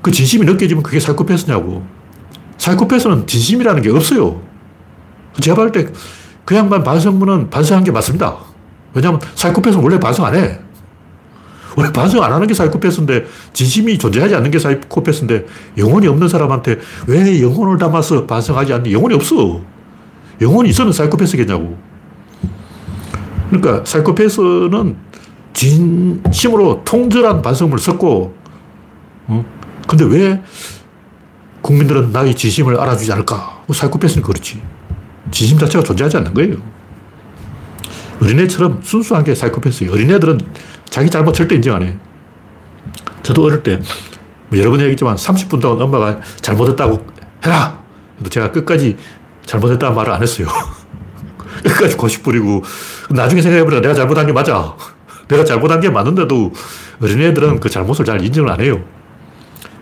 그 0.00 0.10
진심이 0.10 0.44
느껴지면 0.44 0.82
그게 0.82 1.00
사이코패스냐고. 1.00 1.84
사이코패스는 2.58 3.26
진심이라는 3.26 3.82
게 3.82 3.90
없어요. 3.90 4.40
제가 5.40 5.56
볼 5.56 5.72
때 5.72 5.86
그 6.44 6.56
양반 6.56 6.82
반성문은 6.82 7.50
반성한 7.50 7.84
게 7.84 7.92
맞습니다. 7.92 8.36
왜냐하면 8.94 9.20
사이코패스는 9.36 9.84
원래 9.84 9.98
반성 9.98 10.24
안 10.26 10.34
해. 10.34 10.58
원래 11.76 11.92
반성 11.92 12.22
안 12.22 12.32
하는 12.32 12.46
게 12.46 12.54
사이코패스인데 12.54 13.26
진심이 13.52 13.98
존재하지 13.98 14.34
않는 14.36 14.50
게 14.50 14.58
사이코패스인데 14.58 15.46
영혼이 15.78 16.06
없는 16.06 16.28
사람한테 16.28 16.78
왜 17.06 17.42
영혼을 17.42 17.78
담아서 17.78 18.26
반성하지 18.26 18.72
않니? 18.74 18.92
영혼이 18.92 19.14
없어. 19.14 19.60
영혼이 20.40 20.68
있으면 20.70 20.92
사이코패스겠냐고. 20.92 21.76
그러니까 23.50 23.84
사이코패스는 23.84 24.96
진심으로 25.52 26.82
통절한 26.84 27.42
반성문을 27.42 27.78
썼고, 27.78 28.34
어? 29.26 29.44
근데 29.86 30.04
왜 30.04 30.42
국민들은 31.60 32.12
나의 32.12 32.34
진심을 32.34 32.78
알아주지 32.80 33.12
않을까? 33.12 33.62
뭐 33.66 33.74
사이코패스는 33.74 34.22
그렇지. 34.22 34.62
진심 35.30 35.58
자체가 35.58 35.84
존재하지 35.84 36.16
않는 36.18 36.34
거예요. 36.34 36.56
어린애처럼 38.20 38.80
순수한 38.82 39.24
게 39.24 39.34
사이코패스예요. 39.34 39.92
어린애들은 39.92 40.40
자기 40.92 41.08
잘못 41.08 41.32
절대 41.32 41.54
인정 41.54 41.76
안 41.76 41.82
해. 41.82 41.96
저도 43.22 43.44
어릴 43.44 43.62
때, 43.62 43.80
뭐 44.50 44.58
여러 44.58 44.70
번 44.70 44.78
얘기했지만 44.80 45.16
30분 45.16 45.58
동안 45.58 45.80
엄마가 45.80 46.20
잘못했다고 46.42 47.06
해라! 47.46 47.78
그래도 48.16 48.28
제가 48.28 48.52
끝까지 48.52 48.98
잘못했다는 49.46 49.96
말을 49.96 50.12
안 50.12 50.22
했어요. 50.22 50.46
끝까지 51.64 51.96
고집 51.96 52.22
부리고 52.22 52.62
나중에 53.08 53.40
생각해보니까 53.40 53.80
내가 53.80 53.94
잘못한 53.94 54.26
게 54.26 54.34
맞아. 54.34 54.76
내가 55.28 55.44
잘못한 55.46 55.80
게 55.80 55.88
맞는데도 55.88 56.52
어린애들은 57.00 57.60
그 57.60 57.70
잘못을 57.70 58.04
잘 58.04 58.22
인정을 58.22 58.50
안 58.50 58.60
해요. 58.60 58.84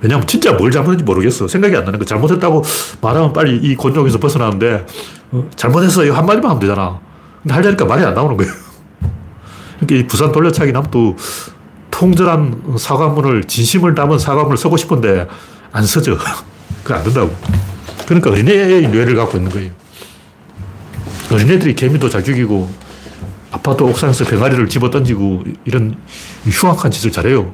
왜냐하면 0.00 0.28
진짜 0.28 0.52
뭘 0.52 0.70
잘못했는지 0.70 1.02
모르겠어. 1.02 1.48
생각이 1.48 1.74
안 1.74 1.84
나는 1.84 1.98
거. 1.98 2.04
잘못했다고 2.04 2.62
말하면 3.00 3.32
빨리 3.32 3.56
이 3.56 3.74
곤욕에서 3.74 4.18
벗어나는데 4.18 4.86
어, 5.32 5.50
잘못했어요. 5.56 6.14
한마디만 6.14 6.50
하면 6.50 6.60
되잖아. 6.60 7.00
근데 7.42 7.54
하려니까 7.54 7.84
말이 7.84 8.04
안 8.04 8.14
나오는 8.14 8.36
거예요. 8.36 8.69
그러니까 9.80 9.96
이 9.96 10.06
부산 10.06 10.30
돌려차기 10.32 10.72
남도 10.72 11.16
통절한 11.90 12.76
사과문을 12.78 13.44
진심을 13.44 13.94
담은 13.94 14.18
사과문을 14.18 14.56
쓰고 14.56 14.76
싶은데 14.76 15.26
안 15.72 15.84
써져. 15.84 16.16
그거 16.84 16.94
안 16.94 17.04
된다고. 17.04 17.34
그러니까 18.06 18.30
어린애의 18.30 18.88
뇌를 18.88 19.16
갖고 19.16 19.38
있는 19.38 19.50
거예요. 19.50 19.70
어린애들이 21.32 21.74
개미도 21.74 22.08
잘 22.08 22.24
죽이고 22.24 22.70
아파트 23.52 23.82
옥상에서 23.82 24.24
병아리를 24.24 24.68
집어 24.68 24.90
던지고 24.90 25.44
이런 25.64 25.96
흉악한 26.44 26.90
짓을 26.90 27.12
잘해요. 27.12 27.52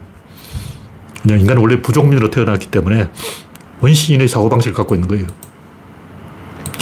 그냥 1.23 1.41
인간은 1.41 1.61
원래 1.61 1.81
부족민으로 1.81 2.31
태어났기 2.31 2.69
때문에 2.69 3.09
원시인의 3.81 4.29
사고방식을 4.29 4.75
갖고 4.75 4.95
있는 4.95 5.09
거예요. 5.09 5.27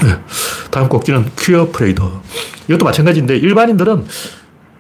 네. 0.03 0.19
다음 0.71 0.89
꼭지는 0.89 1.31
퀴어 1.39 1.69
프레이더. 1.71 2.23
이것도 2.69 2.85
마찬가지인데 2.85 3.37
일반인들은 3.37 4.07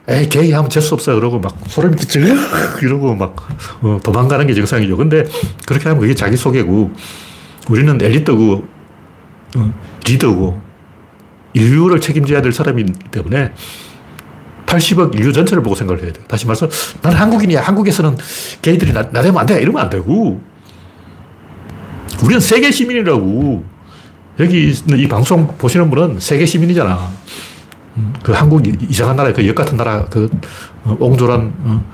에이, 0.07 0.29
게이 0.29 0.53
하면 0.53 0.69
재수 0.69 0.95
없어. 0.95 1.15
그러고 1.15 1.39
막 1.39 1.57
소름 1.69 1.95
끼쳐. 1.97 2.21
이러고 2.83 3.15
막 3.15 3.37
어, 3.81 3.99
도망가는 4.03 4.47
게 4.47 4.55
정상이죠. 4.55 4.97
근데 4.97 5.25
그렇게 5.67 5.89
하면 5.89 6.01
그게 6.01 6.15
자기소개고 6.15 6.93
우리는 7.71 8.01
엘리트고 8.01 8.65
어, 9.57 9.75
리더고 10.07 10.61
인류를 11.55 12.01
책임져야 12.01 12.43
될 12.43 12.53
사람이기 12.53 12.93
때문에 13.11 13.53
80억 14.67 15.15
인류 15.15 15.33
전체를 15.33 15.63
보고 15.63 15.75
생각을 15.75 16.03
해야 16.03 16.13
돼요. 16.13 16.25
다시 16.29 16.47
말해서 16.47 16.69
나는 17.01 17.17
한국인이야. 17.19 17.63
한국에서는 17.63 18.17
게이들이 18.61 18.93
나, 18.93 19.03
나대면 19.03 19.39
안 19.39 19.47
돼. 19.47 19.61
이러면 19.63 19.83
안 19.83 19.91
되고. 19.91 20.41
우리는 22.23 22.41
세계 22.41 22.71
시민이라고. 22.71 23.65
여기 24.41 24.75
이 24.97 25.09
방송 25.09 25.47
보시는 25.57 25.91
분은 25.91 26.19
세계 26.19 26.45
시민이잖아. 26.45 27.09
음, 27.97 28.13
그 28.23 28.33
한국 28.33 28.63
이상한 28.91 29.17
나라, 29.17 29.33
그 29.33 29.47
역 29.47 29.55
같은 29.55 29.77
나라, 29.77 30.05
그 30.07 30.29
어, 30.85 30.97
옹졸한 30.99 31.55
어, 31.65 31.85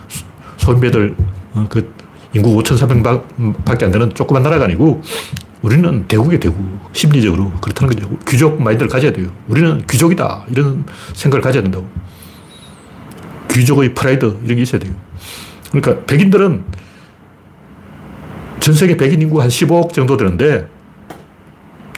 소인배들, 0.57 1.14
어, 1.54 1.66
그 1.69 1.92
인구 2.33 2.57
5,300밖에 2.62 3.85
안 3.85 3.90
되는 3.90 4.12
조그만 4.14 4.42
나라가 4.42 4.64
아니고 4.64 5.02
우리는 5.62 6.07
대국의 6.07 6.40
대국, 6.40 6.64
심리적으로 6.92 7.50
그렇다는 7.61 7.95
거죠. 7.95 8.09
귀족 8.26 8.62
마인드를 8.62 8.88
가져야 8.88 9.12
돼요. 9.12 9.28
우리는 9.49 9.85
귀족이다. 9.90 10.45
이런 10.49 10.85
생각을 11.12 11.42
가져야 11.42 11.62
된다고. 11.62 11.87
귀족의 13.50 13.95
프라이드, 13.95 14.38
이런 14.45 14.57
게 14.57 14.62
있어야 14.62 14.80
돼요. 14.80 14.95
그러니까 15.71 16.04
백인들은 16.07 16.64
전 18.61 18.75
세계 18.75 18.97
백인 18.97 19.21
인구 19.23 19.40
한 19.42 19.49
15억 19.49 19.92
정도 19.92 20.16
되는데 20.16 20.69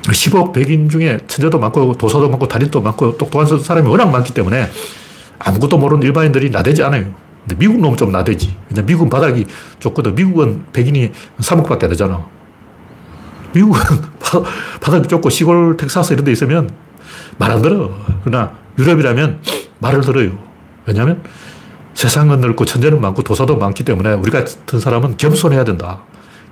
15억 0.03 0.53
백인 0.53 0.89
중에 0.89 1.19
천재도 1.27 1.59
많고 1.59 1.95
도사도 1.95 2.29
많고 2.29 2.49
달인도 2.49 2.81
많고 2.81 3.17
똑똑한 3.17 3.59
사람이 3.61 3.89
워낙 3.89 4.07
많기 4.11 4.35
때문에 4.35 4.69
아무것도 5.39 5.79
모르는 5.79 6.03
일반인들이 6.03 6.51
나대지 6.51 6.83
않아요. 6.83 7.05
근데 7.41 7.57
미국 7.57 7.81
놈은 7.81 7.97
좀 7.97 8.13
나대지. 8.13 8.57
왜냐 8.71 8.83
미국은 8.83 9.09
바닥이 9.11 9.47
좁거든. 9.81 10.15
미국은 10.15 10.65
백인이 10.73 11.11
3억밖에 11.41 11.85
안 11.85 11.91
되잖아. 11.91 12.27
미국은 13.55 13.81
바닥이 14.81 15.09
좁고 15.09 15.31
시골 15.31 15.77
텍사스 15.77 16.13
이런 16.15 16.25
데 16.25 16.33
있으면 16.33 16.71
말 17.39 17.51
안 17.51 17.63
들어. 17.63 17.91
그러나 18.25 18.53
유럽이라면 18.79 19.41
말을 19.79 20.01
들어요. 20.03 20.39
왜냐하면 20.87 21.23
세상은 21.95 22.41
넓고 22.41 22.65
천재는 22.65 23.01
많고 23.01 23.23
도사도 23.23 23.57
많기 23.57 23.85
때문에 23.85 24.15
우리 24.15 24.31
같은 24.31 24.81
사람은 24.81 25.17
겸손해야 25.17 25.65
된다. 25.65 26.01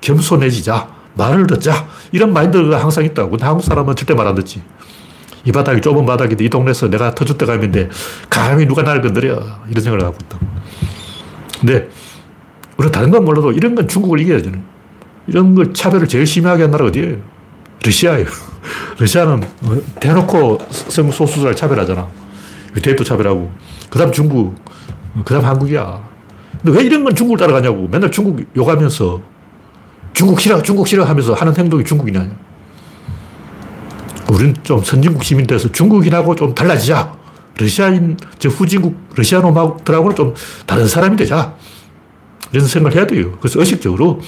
겸손해지자. 0.00 1.00
말을 1.14 1.47
듣자. 1.47 1.87
이런 2.12 2.33
마인드가 2.33 2.81
항상 2.81 3.05
있다고. 3.05 3.31
근데 3.31 3.45
한국 3.45 3.62
사람은 3.62 3.97
절대 3.97 4.14
말 4.14 4.26
안 4.26 4.35
듣지. 4.35 4.62
이 5.45 5.52
바닥이 5.52 5.81
좁은 5.81 6.05
바닥인데 6.05 6.45
이 6.45 6.49
동네에서 6.50 6.88
내가 6.90 7.14
터줏 7.14 7.38
대감인데 7.38 7.88
감히 8.29 8.67
누가 8.67 8.83
나를 8.83 9.00
건드려. 9.02 9.40
이런 9.69 9.83
생각을 9.83 10.05
하고 10.05 10.17
있다. 10.23 10.38
근데 11.61 11.88
우리는 12.76 12.93
다른 12.93 13.11
건 13.11 13.25
몰라도 13.25 13.52
이런 13.52 13.75
건 13.75 13.88
중국을 13.88 14.21
이겨야 14.21 14.43
되는. 14.43 14.62
이런 15.26 15.55
걸 15.55 15.73
차별을 15.73 16.09
제일 16.09 16.26
심하게 16.26 16.62
한 16.62 16.71
나라 16.71 16.87
어디예요? 16.87 17.17
러시아예요. 17.85 18.26
러시아는 18.99 19.43
대놓고 20.00 20.59
성소수자를 20.71 21.57
차별하잖아. 21.57 22.09
유태인도 22.76 23.05
차별하고. 23.05 23.50
그 23.88 23.99
다음 23.99 24.12
중국, 24.12 24.55
그 25.25 25.35
다음 25.35 25.45
한국이야. 25.45 26.02
근데 26.62 26.79
왜 26.79 26.85
이런 26.85 27.05
건 27.05 27.14
중국을 27.14 27.38
따라가냐고. 27.38 27.88
맨날 27.88 28.11
중국 28.11 28.45
욕하면서 28.57 29.21
중국 30.12 30.40
싫어, 30.40 30.62
중국 30.62 30.87
싫어 30.87 31.05
하면서 31.05 31.35
하는 31.35 31.57
행동이 31.57 31.85
중국이냐. 31.85 32.29
우리는 34.31 34.55
좀 34.62 34.83
선진국 34.83 35.25
시민 35.25 35.47
돼서 35.47 35.71
중국인하고 35.71 36.35
좀 36.35 36.55
달라지자. 36.55 37.19
러시아인, 37.59 38.17
저 38.38 38.49
후진국, 38.49 38.97
러시아 39.14 39.40
놈들하고는 39.40 40.17
좀 40.17 40.35
다른 40.67 40.87
사람이 40.87 41.17
되자. 41.17 41.55
이런 42.52 42.67
생각을 42.67 42.97
해야 42.97 43.07
돼요. 43.07 43.38
그래서 43.40 43.61
의식적으로 43.61 44.21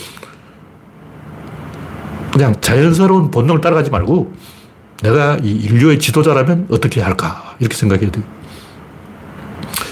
그냥 2.33 2.55
자연스러운 2.61 3.31
본능을 3.31 3.61
따라가지 3.61 3.91
말고 3.91 4.33
내가 5.03 5.37
이 5.43 5.51
인류의 5.51 5.99
지도자라면 5.99 6.69
어떻게 6.71 7.01
할까. 7.01 7.57
이렇게 7.59 7.77
생각해야 7.77 8.11
돼요. 8.11 8.25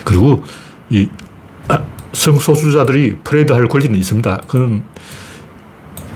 그리고 0.05 0.45
이 0.89 1.09
성소수자들이 2.13 3.19
프레이드 3.23 3.53
할 3.53 3.69
권리는 3.69 3.97
있습니다. 3.97 4.43
그건 4.49 4.85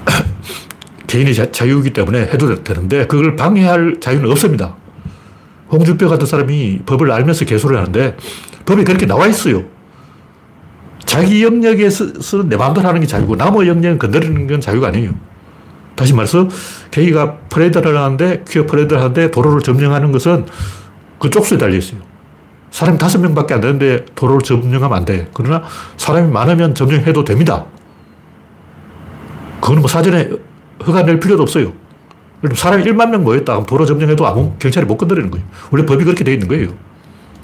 개인의 1.07 1.35
자, 1.35 1.67
유이기 1.67 1.93
때문에 1.93 2.21
해도 2.23 2.63
되는데 2.63 3.07
그걸 3.07 3.37
방해할 3.37 3.99
자유는 4.01 4.31
없습니다. 4.31 4.77
홍준표 5.71 6.09
같은 6.09 6.27
사람이 6.27 6.81
법을 6.87 7.11
알면서 7.11 7.45
개소를 7.45 7.79
하는데 7.79 8.17
법이 8.67 8.85
그렇게 8.85 9.07
나와 9.07 9.27
있어요. 9.27 9.65
자기 11.05 11.45
영역에서 11.45 12.45
내 12.49 12.57
마음대로 12.57 12.89
하는 12.89 13.01
게 13.01 13.07
자유고 13.07 13.37
남의 13.37 13.69
영역을 13.69 13.99
건드리는 13.99 14.47
건 14.47 14.61
자유가 14.61 14.89
아니에요. 14.89 15.13
다시 15.95 16.13
말해서 16.13 16.49
개이가 16.91 17.37
프레이드를 17.51 17.97
하는데 17.97 18.45
퀴어 18.49 18.67
프레이드를 18.67 19.01
하는데 19.01 19.31
도로를 19.31 19.63
점령하는 19.63 20.13
것은 20.13 20.47
그 21.19 21.31
쪽수에 21.31 21.59
달려 21.59 21.77
있어요. 21.77 22.01
사람이 22.71 22.99
다섯 22.99 23.19
명밖에 23.21 23.55
안 23.55 23.61
되는데 23.61 24.05
도로를 24.17 24.43
점령하면 24.43 24.99
안 24.99 25.05
돼. 25.05 25.29
그러나 25.33 25.63
사람이 25.97 26.33
많으면 26.33 26.75
점령해도 26.75 27.25
됩니다. 27.25 27.67
그거는 29.65 29.81
뭐 29.81 29.89
사전에 29.89 30.29
허가 30.87 31.05
낼 31.05 31.19
필요도 31.19 31.43
없어요. 31.43 31.73
사람이 32.55 32.85
1만 32.85 33.09
명 33.09 33.25
모였다. 33.25 33.65
도로 33.65 33.87
점령해도 33.87 34.27
아무 34.27 34.55
경찰이 34.59 34.85
못 34.85 34.99
건드리는 34.99 35.31
거예요. 35.31 35.47
원래 35.71 35.87
법이 35.87 36.05
그렇게 36.05 36.23
되어 36.23 36.35
있는 36.35 36.49
거예요. 36.49 36.69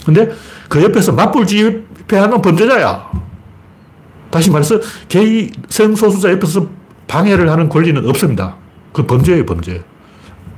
근데 0.04 0.30
그 0.68 0.82
옆에서 0.82 1.12
맞불 1.12 1.46
집회하는 1.46 2.42
범죄자야. 2.42 3.10
다시 4.30 4.50
말해서 4.50 4.78
개이 5.08 5.50
성소수자 5.70 6.30
옆에서 6.32 6.68
방해를 7.08 7.50
하는 7.50 7.70
권리는 7.70 8.06
없습니다. 8.10 8.54
그 8.92 9.06
범죄예요, 9.06 9.46
범죄. 9.46 9.82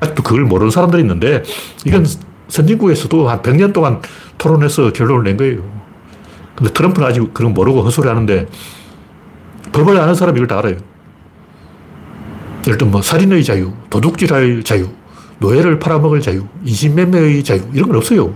아직도 0.00 0.24
그걸 0.24 0.42
모르는 0.42 0.72
사람들이 0.72 1.02
있는데 1.02 1.44
이건 1.86 2.04
선진국에서도 2.48 3.28
한 3.28 3.40
100년 3.40 3.72
동안 3.72 4.02
토론해서 4.36 4.92
결론을 4.92 5.22
낸 5.22 5.36
거예요. 5.36 5.62
근데 6.56 6.72
트럼프는 6.72 7.06
아직 7.06 7.32
그런 7.32 7.54
모르고 7.54 7.82
헛소리 7.82 8.08
하는데 8.08 8.48
법을 9.70 9.96
아는 9.96 10.16
사람이 10.16 10.38
이걸 10.38 10.48
다 10.48 10.58
알아요. 10.58 10.91
예를 12.66 12.78
들면 12.78 12.92
뭐 12.92 13.02
살인의 13.02 13.44
자유, 13.44 13.72
도둑질할 13.90 14.62
자유, 14.64 14.88
노예를 15.38 15.78
팔아먹을 15.78 16.20
자유, 16.20 16.44
인신매매의 16.64 17.42
자유 17.42 17.60
이런 17.72 17.88
건 17.88 17.96
없어요. 17.98 18.32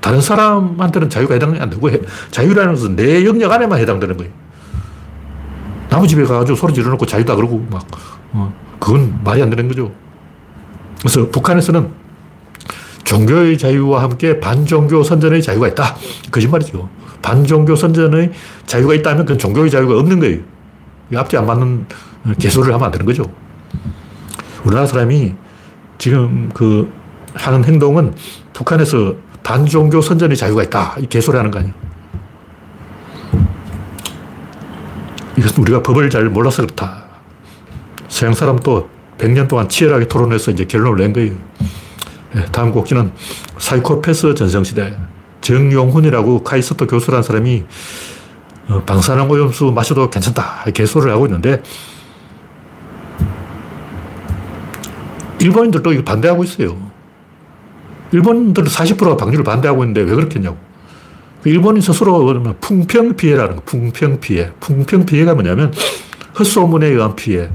다른 0.00 0.20
사람한테는 0.20 1.08
자유가 1.08 1.34
해당이 1.34 1.60
안 1.60 1.70
되고 1.70 1.88
자유라는 2.32 2.74
것은 2.74 2.96
내 2.96 3.24
영역 3.24 3.52
안에만 3.52 3.78
해당되는 3.78 4.16
거예요. 4.16 4.32
남의 5.90 6.08
집에 6.08 6.24
가가지고 6.24 6.56
소리 6.56 6.74
지르놓고 6.74 7.06
자유다 7.06 7.36
그러고 7.36 7.64
막, 7.70 7.86
어, 8.32 8.52
그건 8.80 9.20
말이 9.22 9.40
안 9.42 9.50
되는 9.50 9.68
거죠. 9.68 9.92
그래서 10.98 11.28
북한에서는 11.30 11.90
종교의 13.04 13.58
자유와 13.58 14.02
함께 14.02 14.40
반종교 14.40 15.02
선전의 15.02 15.42
자유가 15.42 15.68
있다. 15.68 15.96
거짓말이죠. 16.30 16.88
반종교 17.20 17.76
선전의 17.76 18.32
자유가 18.66 18.94
있다면 18.94 19.24
그건 19.24 19.38
종교의 19.38 19.70
자유가 19.70 19.98
없는 19.98 20.18
거예요. 20.18 20.40
앞뒤 21.14 21.36
안 21.36 21.46
맞는 21.46 21.86
개소를 22.38 22.72
하면 22.72 22.86
안 22.86 22.90
되는 22.90 23.04
거죠. 23.04 23.24
우리나라 24.64 24.86
사람이 24.86 25.34
지금 25.98 26.50
그 26.54 26.92
하는 27.34 27.64
행동은 27.64 28.14
북한에서 28.52 29.14
반종교 29.42 30.00
선전의 30.00 30.36
자유가 30.36 30.62
있다. 30.62 30.96
이 31.00 31.06
개소리 31.06 31.36
하는 31.36 31.50
거 31.50 31.58
아니에요. 31.58 31.74
이것은 35.36 35.62
우리가 35.62 35.82
법을 35.82 36.10
잘 36.10 36.28
몰라서 36.28 36.62
그렇다. 36.62 37.04
서양 38.08 38.34
사람도 38.34 38.88
100년 39.18 39.48
동안 39.48 39.68
치열하게 39.68 40.06
토론해서 40.06 40.50
이제 40.50 40.64
결론을 40.64 40.98
낸 40.98 41.12
거예요. 41.12 41.32
네, 42.34 42.44
다음 42.52 42.70
곡지는 42.72 43.12
사이코패스 43.58 44.34
전성시대. 44.34 44.96
정용훈이라고 45.40 46.44
카이스트 46.44 46.86
교수라는 46.86 47.22
사람이 47.22 47.64
어, 48.68 48.82
방사능 48.84 49.28
오염수 49.28 49.72
마셔도 49.72 50.08
괜찮다. 50.08 50.64
개소를 50.72 51.12
하고 51.12 51.26
있는데 51.26 51.62
일본인들도 55.42 55.92
이거 55.92 56.04
반대하고 56.04 56.44
있어요. 56.44 56.76
일본들은 58.12 58.68
40%가 58.68 59.16
방류를 59.16 59.44
반대하고 59.44 59.82
있는데 59.84 60.02
왜 60.02 60.14
그렇겠냐고. 60.14 60.56
그 61.42 61.48
일본인 61.48 61.82
스스로 61.82 62.24
풍평 62.60 63.16
피해라는 63.16 63.56
거, 63.56 63.62
풍평 63.64 64.20
피해. 64.20 64.52
풍평 64.60 65.04
피해가 65.04 65.34
뭐냐면 65.34 65.72
헛소문에 66.38 66.86
의한 66.86 67.16
피해. 67.16 67.50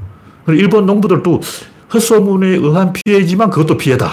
일본 0.48 0.86
농부들도 0.86 1.42
헛소문에 1.94 2.48
의한 2.48 2.92
피해지만 2.92 3.50
그것도 3.50 3.78
피해다. 3.78 4.12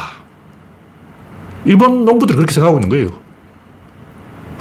일본 1.65 2.05
농부들이 2.05 2.37
그렇게 2.37 2.53
생각하고 2.53 2.79
있는 2.79 2.89
거예요. 2.89 3.09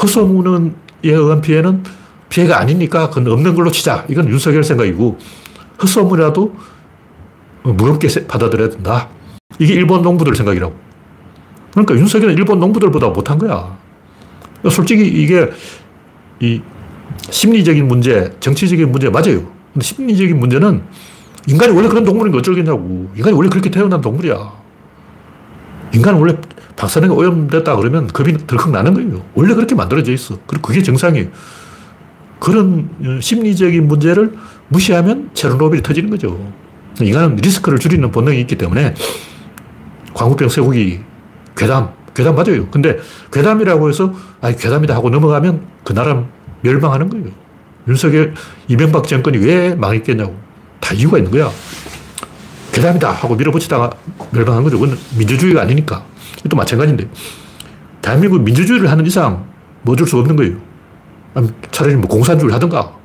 헛소문에 0.02 0.72
의한 1.04 1.42
피해는 1.42 1.84
피해가 2.30 2.60
아니니까 2.60 3.10
그건 3.10 3.32
없는 3.34 3.54
걸로 3.54 3.70
치자. 3.70 4.06
이건 4.10 4.28
윤석열 4.30 4.64
생각이고 4.64 5.20
헛소문이라도 5.84 6.56
무겁게 7.64 8.08
받아들여야 8.28 8.70
된다. 8.70 9.10
이게 9.60 9.74
일본 9.74 10.02
농부들 10.02 10.36
생각이라고. 10.36 10.74
그러니까 11.72 11.96
윤석열은 11.96 12.36
일본 12.36 12.60
농부들보다 12.60 13.10
못한 13.10 13.38
거야. 13.38 13.78
솔직히 14.70 15.06
이게 15.08 15.50
이 16.40 16.62
심리적인 17.30 17.88
문제, 17.88 18.36
정치적인 18.40 18.92
문제 18.92 19.10
맞아요. 19.10 19.52
근데 19.74 19.86
심리적인 19.86 20.40
문제는 20.40 20.84
인간이 21.48 21.74
원래 21.74 21.88
그런 21.88 22.04
동물인 22.04 22.32
거 22.32 22.40
어쩌겠냐고. 22.40 23.12
인간이 23.16 23.36
원래 23.36 23.50
그렇게 23.50 23.70
태어난 23.70 24.02
동물이야. 24.02 24.64
인간은 25.94 26.20
원래 26.20 26.36
박사능이 26.76 27.14
오염됐다 27.14 27.76
그러면 27.76 28.08
겁이 28.08 28.48
덜컥 28.48 28.72
나는 28.72 28.94
거예요. 28.94 29.24
원래 29.36 29.54
그렇게 29.54 29.76
만들어져 29.76 30.12
있어. 30.12 30.38
그리고 30.48 30.68
그게 30.68 30.82
정상이에요. 30.82 31.28
그런 32.40 33.20
심리적인 33.22 33.88
문제를 33.88 34.34
무시하면 34.70 35.30
체르노빌이 35.34 35.82
터지는 35.82 36.10
거죠. 36.10 36.52
인간은 37.02 37.38
리스크를 37.38 37.80
줄이는 37.80 38.12
본능이 38.12 38.40
있기 38.42 38.58
때문에 38.58 38.94
광우병, 40.14 40.50
쇠고기, 40.50 41.00
괴담, 41.56 41.92
괴담 42.14 42.36
맞아요. 42.36 42.68
근데 42.70 43.00
괴담이라고 43.32 43.90
해서 43.90 44.14
아 44.42 44.52
괴담이다 44.52 44.96
하고 44.96 45.10
넘어가면 45.10 45.62
그 45.84 45.94
나라 45.94 46.24
멸망하는 46.62 47.10
거예요. 47.10 47.28
윤석열, 47.88 48.34
이명박 48.68 49.08
정권이 49.08 49.38
왜 49.40 49.76
망했겠냐고. 49.76 50.36
다 50.80 50.94
이유가 50.94 51.18
있는 51.18 51.32
거야. 51.32 51.50
괴담이다 52.72 53.12
하고 53.12 53.36
밀어붙이다가 53.36 53.92
멸망한 54.32 54.64
거죠. 54.64 54.80
그건 54.80 54.98
민주주의가 55.18 55.62
아니니까. 55.62 56.04
또 56.50 56.56
마찬가지인데. 56.56 57.08
대한민국 58.02 58.42
민주주의를 58.42 58.92
하는 58.92 59.06
이상 59.06 59.46
뭐 59.82 59.94
어쩔 59.94 60.08
수 60.08 60.18
없는 60.18 60.36
거예요. 60.36 60.58
차라리 61.72 61.96
뭐 61.96 62.08
공산주의를 62.08 62.54
하든가. 62.56 63.03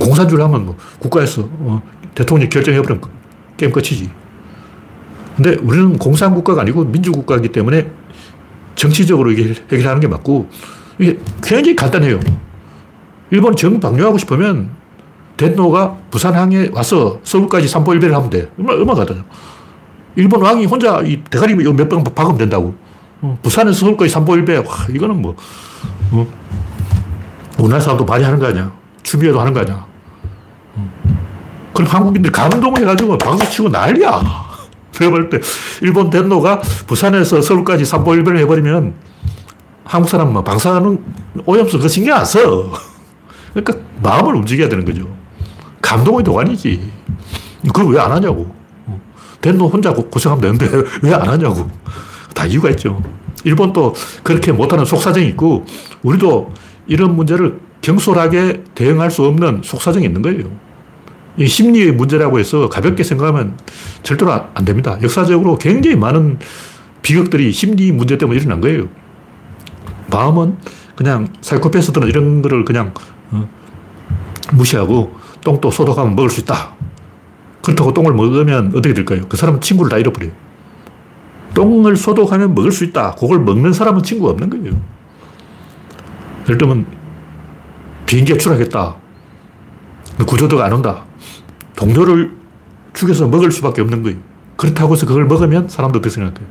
공산주의를 0.00 0.44
하면 0.46 0.66
뭐 0.66 0.76
국가에서 0.98 1.42
어, 1.48 1.82
대통령이 2.14 2.48
결정해버리면 2.48 3.02
게임 3.56 3.70
끝이지. 3.72 4.10
근데 5.36 5.56
우리는 5.62 5.96
공산국가가 5.96 6.62
아니고 6.62 6.84
민주국가이기 6.84 7.50
때문에 7.50 7.90
정치적으로 8.74 9.30
이게 9.30 9.54
해결하는 9.70 10.00
게 10.00 10.08
맞고 10.08 10.48
이게 10.98 11.18
굉장히 11.42 11.76
간단해요. 11.76 12.18
일본 13.30 13.54
정 13.54 13.78
방류하고 13.78 14.18
싶으면 14.18 14.70
덴노가 15.36 15.96
부산항에 16.10 16.70
와서 16.72 17.20
서울까지 17.22 17.68
삼보일배를 17.68 18.14
하면 18.14 18.28
돼. 18.28 18.50
얼마, 18.58 18.72
얼마 18.72 18.94
가다냐. 18.94 19.24
일본 20.16 20.42
왕이 20.42 20.66
혼자 20.66 21.00
이 21.02 21.22
대가리 21.30 21.54
몇번 21.54 22.04
박으면 22.04 22.36
된다고. 22.36 22.74
어, 23.22 23.38
부산에서 23.42 23.78
서울까지 23.78 24.10
삼보일배. 24.10 24.58
와, 24.58 24.64
이거는 24.92 25.22
뭐, 25.22 25.36
어, 26.10 26.26
우리나라 27.58 27.80
사람도 27.80 28.04
많이 28.04 28.24
하는 28.24 28.38
거 28.38 28.46
아니야. 28.46 28.72
추미애도 29.02 29.40
하는 29.40 29.54
거 29.54 29.60
아니야. 29.60 29.86
어. 30.76 30.90
그럼 31.74 31.88
한국인들 31.90 32.30
감동해가지고 32.32 33.18
박수 33.18 33.50
치고 33.50 33.68
난리야. 33.68 34.20
내가 34.92 35.10
볼 35.10 35.30
때, 35.30 35.40
일본 35.80 36.10
덴노가 36.10 36.60
부산에서 36.86 37.40
서울까지 37.40 37.84
삼보일배를 37.84 38.38
해버리면 38.40 38.94
한국 39.84 40.08
사람은 40.08 40.32
뭐 40.32 40.44
방사능 40.44 41.02
오염수 41.46 41.78
그 41.78 41.88
신경 41.88 42.18
안 42.18 42.24
써. 42.24 42.70
그러니까 43.54 43.74
마음을 44.02 44.34
움직여야 44.36 44.68
되는 44.68 44.84
거죠. 44.84 45.08
감동의 45.80 46.22
도가니지. 46.24 46.90
그걸 47.66 47.92
왜 47.94 48.00
안 48.00 48.12
하냐고. 48.12 48.54
덴노 49.40 49.68
혼자 49.68 49.92
고생하면 49.94 50.58
되는데 50.58 50.88
왜 51.02 51.12
안 51.14 51.28
하냐고. 51.28 51.68
다 52.34 52.46
이유가 52.46 52.70
있죠. 52.70 53.02
일본도 53.44 53.94
그렇게 54.22 54.52
못하는 54.52 54.84
속사정이 54.84 55.26
있고 55.28 55.64
우리도 56.02 56.52
이런 56.86 57.16
문제를 57.16 57.58
경솔하게 57.82 58.64
대응할 58.74 59.10
수 59.10 59.24
없는 59.24 59.62
속사정이 59.64 60.04
있는 60.04 60.22
거예요. 60.22 60.44
이 61.36 61.46
심리의 61.46 61.92
문제라고 61.92 62.38
해서 62.38 62.68
가볍게 62.68 63.02
생각하면 63.02 63.56
절대로 64.02 64.32
안 64.32 64.64
됩니다. 64.64 64.98
역사적으로 65.02 65.56
굉장히 65.56 65.96
많은 65.96 66.38
비극들이 67.02 67.52
심리 67.52 67.92
문제 67.92 68.18
때문에 68.18 68.38
일어난 68.38 68.60
거예요. 68.60 68.88
마음은 70.10 70.58
그냥 70.96 71.28
사이코패스들은 71.40 72.08
이런 72.08 72.42
거를 72.42 72.64
그냥 72.64 72.92
어, 73.30 73.48
무시하고 74.52 75.14
똥도 75.42 75.70
소독하면 75.70 76.14
먹을 76.14 76.28
수 76.28 76.40
있다. 76.40 76.74
그렇다고 77.62 77.94
똥을 77.94 78.12
먹으면 78.12 78.68
어떻게 78.68 78.92
될까요? 78.92 79.22
그 79.28 79.36
사람은 79.36 79.60
친구를 79.60 79.90
다 79.90 79.98
잃어버려요. 79.98 80.32
똥을 81.54 81.96
소독하면 81.96 82.54
먹을 82.54 82.72
수 82.72 82.84
있다. 82.84 83.14
그걸 83.14 83.40
먹는 83.40 83.72
사람은 83.72 84.02
친구가 84.02 84.32
없는 84.32 84.50
거예요. 84.50 84.80
예를 86.44 86.58
들면 86.58 86.86
비행기가 88.10 88.38
추락했다. 88.38 88.96
구조도가 90.26 90.64
안 90.64 90.72
온다. 90.72 91.04
동료를 91.76 92.32
죽여서 92.92 93.28
먹을 93.28 93.52
수밖에 93.52 93.82
없는 93.82 94.02
거예요. 94.02 94.18
그렇다고 94.56 94.94
해서 94.94 95.06
그걸 95.06 95.26
먹으면 95.26 95.68
사람도 95.68 96.00
어떻게 96.00 96.12
생각해요? 96.12 96.48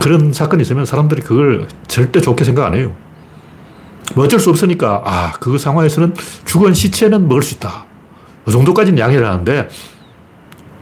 그런 0.00 0.32
사건이 0.32 0.62
있으면 0.62 0.86
사람들이 0.86 1.20
그걸 1.20 1.68
절대 1.86 2.22
좋게 2.22 2.44
생각 2.44 2.64
안 2.64 2.74
해요. 2.74 2.96
뭐 4.14 4.24
어쩔 4.24 4.40
수 4.40 4.48
없으니까, 4.48 5.02
아, 5.04 5.32
그 5.32 5.58
상황에서는 5.58 6.14
죽은 6.46 6.72
시체는 6.72 7.28
먹을 7.28 7.42
수 7.42 7.56
있다. 7.56 7.84
그 8.46 8.52
정도까지는 8.52 8.98
양해를 8.98 9.26
하는데, 9.26 9.68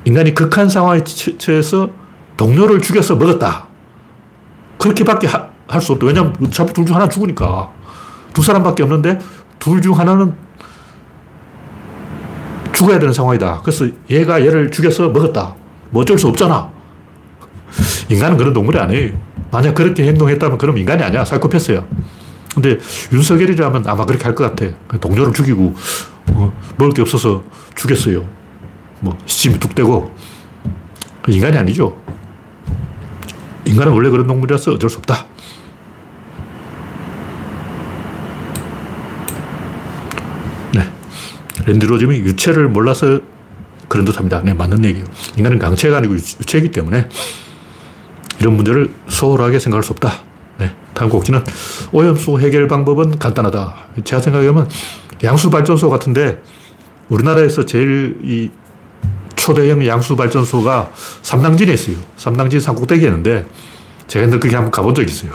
인간이 0.04 0.32
극한 0.32 0.68
상황에 0.68 1.02
처해서 1.02 1.90
동료를 2.37 2.80
죽여서 2.80 3.16
먹었다. 3.16 3.66
그렇게밖에 4.78 5.26
할 5.66 5.81
수 5.81 5.92
없다. 5.92 6.07
왜냐면 6.07 6.35
어차피 6.44 6.72
둘 6.72 6.85
중 6.87 6.94
하나 6.96 7.09
죽으니까. 7.09 7.70
두 8.33 8.42
사람밖에 8.42 8.83
없는데, 8.83 9.18
둘 9.59 9.81
중 9.81 9.98
하나는 9.98 10.35
죽어야 12.72 12.98
되는 12.98 13.12
상황이다. 13.14 13.61
그래서 13.62 13.87
얘가 14.11 14.40
얘를 14.44 14.70
죽여서 14.70 15.09
먹었다. 15.11 15.55
뭐 15.90 16.03
어쩔 16.03 16.18
수 16.18 16.27
없잖아. 16.29 16.70
인간은 18.11 18.37
그런 18.37 18.53
동물이 18.53 18.79
아니에요. 18.79 19.12
만약 19.50 19.74
그렇게 19.74 20.05
행동했다면 20.09 20.59
그럼 20.59 20.77
인간이 20.79 21.03
아니야. 21.03 21.24
사이코패스야. 21.24 21.85
근데 22.55 22.79
윤석열이라면 23.12 23.87
아마 23.87 24.05
그렇게 24.05 24.24
할 24.24 24.35
것 24.35 24.55
같아. 24.55 24.72
동료를 24.98 25.33
죽이고, 25.33 25.74
어, 26.33 26.53
먹을 26.77 26.92
게 26.92 27.03
없어서 27.03 27.42
죽였어요. 27.77 28.24
뭐, 29.00 29.16
시침이 29.27 29.59
뚝 29.59 29.74
떼고. 29.74 30.12
인간이 31.29 31.57
아니죠. 31.57 31.96
인간은 33.64 33.92
원래 33.92 34.11
그런 34.11 34.27
동물이라서 34.27 34.72
어쩔 34.72 34.90
수 34.90 34.98
없다. 34.98 35.27
네. 40.72 40.83
랜드로즘이 41.66 42.18
유체를 42.18 42.68
몰라서 42.68 43.20
그런 43.88 44.05
듯 44.05 44.16
합니다. 44.18 44.40
네, 44.44 44.55
맞는 44.55 44.85
얘기예요. 44.85 45.07
인간은 45.37 45.59
강체가 45.59 45.98
아니고 45.98 46.14
유체이기 46.14 46.70
때문에 46.70 47.09
이런 48.40 48.57
문제를 48.57 48.92
소홀하게 49.09 49.59
생각할 49.59 49.83
수 49.83 49.92
없다. 49.92 50.22
네. 50.59 50.74
다음 50.94 51.11
곡지는 51.11 51.42
오염수 51.92 52.38
해결 52.40 52.68
방법은 52.68 53.18
간단하다. 53.18 53.74
제가 54.05 54.22
생각하면 54.22 54.68
양수발전소 55.22 55.90
같은데 55.90 56.42
우리나라에서 57.09 57.66
제일 57.66 58.18
이 58.22 58.50
초대형 59.37 59.87
양수발전소가 59.87 60.90
삼당진에 61.22 61.72
있어요. 61.74 61.96
삼당진 62.16 62.61
산꼭대기에 62.61 63.09
있는데 63.09 63.46
제가 64.07 64.24
옛날 64.24 64.40
거기 64.40 64.55
한번 64.55 64.70
가본 64.70 64.94
적이 64.94 65.11
있어요. 65.11 65.33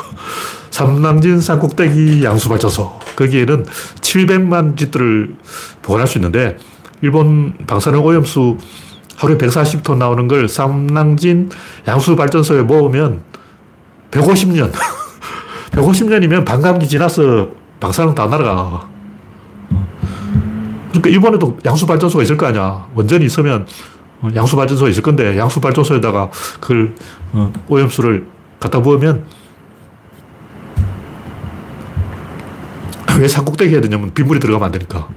삼당진 0.79 1.41
산 1.41 1.59
꼭대기 1.59 2.23
양수발전소. 2.23 2.99
거기에는 3.17 3.65
700만 3.99 4.77
지들을 4.77 5.35
보관할 5.81 6.07
수 6.07 6.17
있는데 6.19 6.57
일본 7.01 7.53
방사능 7.67 8.01
오염수 8.01 8.57
하루에 9.17 9.37
140톤 9.37 9.97
나오는 9.97 10.29
걸 10.29 10.47
삼낭진 10.47 11.49
양수발전소에 11.85 12.61
모으면 12.61 13.23
150년. 14.11 14.71
150년이면 15.71 16.45
반감기 16.47 16.87
지나서 16.87 17.49
방사능 17.81 18.15
다 18.15 18.27
날아가. 18.27 18.87
그러니까 20.91 21.09
일본에도 21.09 21.59
양수발전소가 21.65 22.23
있을 22.23 22.37
거 22.37 22.45
아니야. 22.45 22.87
원전이 22.95 23.25
있으면 23.25 23.67
양수발전소가 24.33 24.89
있을 24.89 25.03
건데 25.03 25.37
양수발전소에다가 25.37 26.31
어, 27.33 27.53
오염수를 27.67 28.25
갖다 28.61 28.81
부으면 28.81 29.25
왜 33.19 33.27
산꼭대기 33.27 33.73
해야 33.73 33.81
되냐면 33.81 34.13
빗물이 34.13 34.39
들어가면 34.39 34.65
안 34.67 34.71
되니까. 34.71 35.09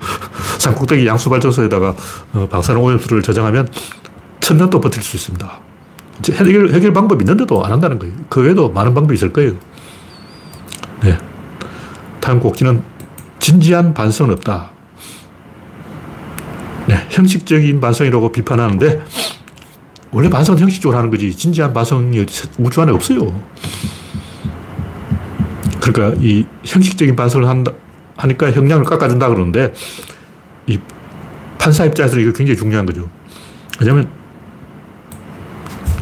산꼭대기 0.58 1.06
양수발전소에다가 1.06 1.94
어, 2.34 2.48
방사능 2.50 2.82
오염수를 2.82 3.22
저장하면 3.22 3.68
천년도 4.40 4.80
버틸 4.80 5.02
수 5.02 5.16
있습니다. 5.16 5.60
해결, 6.32 6.70
해결 6.70 6.92
방법이 6.92 7.22
있는데도 7.22 7.64
안 7.64 7.72
한다는 7.72 7.98
거예요. 7.98 8.14
그 8.28 8.42
외에도 8.42 8.70
많은 8.70 8.92
방법이 8.92 9.14
있을 9.14 9.32
거예요. 9.32 9.52
네. 11.02 11.16
다음 12.20 12.40
꼭지는 12.40 12.82
진지한 13.38 13.94
반성은 13.94 14.34
없다. 14.34 14.70
네. 16.86 17.06
형식적인 17.10 17.80
반성이라고 17.80 18.32
비판하는데 18.32 19.02
원래 20.10 20.28
반성은 20.28 20.60
형식적으로 20.60 20.98
하는 20.98 21.10
거지 21.10 21.34
진지한 21.34 21.72
반성이 21.72 22.26
우주 22.58 22.82
안에 22.82 22.92
없어요. 22.92 23.40
그러니까 25.80 26.18
이 26.20 26.44
형식적인 26.64 27.16
반성을 27.16 27.46
한다, 27.46 27.72
하니까 28.16 28.50
형량을 28.50 28.84
깎아준다 28.84 29.28
그러는데 29.28 29.72
이 30.66 30.78
판사 31.58 31.84
입장에서 31.84 32.18
이거 32.18 32.32
굉장히 32.32 32.58
중요한 32.58 32.86
거죠. 32.86 33.08
왜냐면 33.80 34.10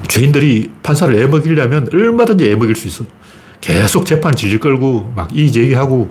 죄인들이 0.08 0.70
판사를 0.82 1.14
애먹이려면 1.14 1.88
얼마든지 1.92 2.50
애먹일 2.50 2.74
수 2.74 2.88
있어. 2.88 3.04
계속 3.60 4.06
재판 4.06 4.34
질질 4.34 4.60
끌고 4.60 5.12
막 5.14 5.34
이의 5.34 5.52
제기하고 5.52 6.08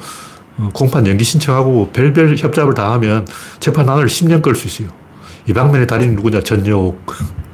어, 0.58 0.69
공판 0.73 1.06
연기 1.08 1.23
신청하고 1.23 1.89
별별 1.91 2.38
협잡을 2.38 2.73
다 2.73 2.93
하면 2.93 3.25
재판안을 3.60 4.06
10년 4.06 4.41
끌 4.41 4.56
수 4.56 4.67
있어요. 4.67 4.93
이 5.47 5.54
방면의 5.54 5.88
달인이 5.88 6.15
누구냐? 6.15 6.41
전욕. 6.41 7.06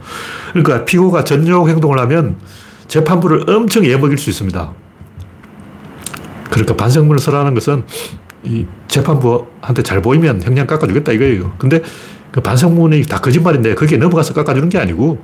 그러니까 0.54 0.86
피고가 0.86 1.24
전욕 1.24 1.70
행동을 1.70 2.00
하면 2.00 2.38
재판부를 2.88 3.50
엄청 3.50 3.86
애먹일 3.86 4.18
수 4.18 4.30
있습니다. 4.30 4.74
그러니까 6.52 6.76
반성문을 6.76 7.20
써라는 7.20 7.56
것은 7.56 7.84
이 8.44 8.66
재판부한테 8.88 9.82
잘 9.84 10.02
보이면 10.02 10.44
형량 10.44 10.68
깎아주겠다 10.68 11.14
이거예요. 11.14 11.54
근데 11.58 11.82
그 12.32 12.42
반성문이 12.42 13.04
다 13.04 13.20
거짓말인데 13.20 13.74
거기에 13.74 13.98
넘어가서 13.98 14.34
깎아주는 14.34 14.70
게 14.70 14.78
아니고 14.78 15.24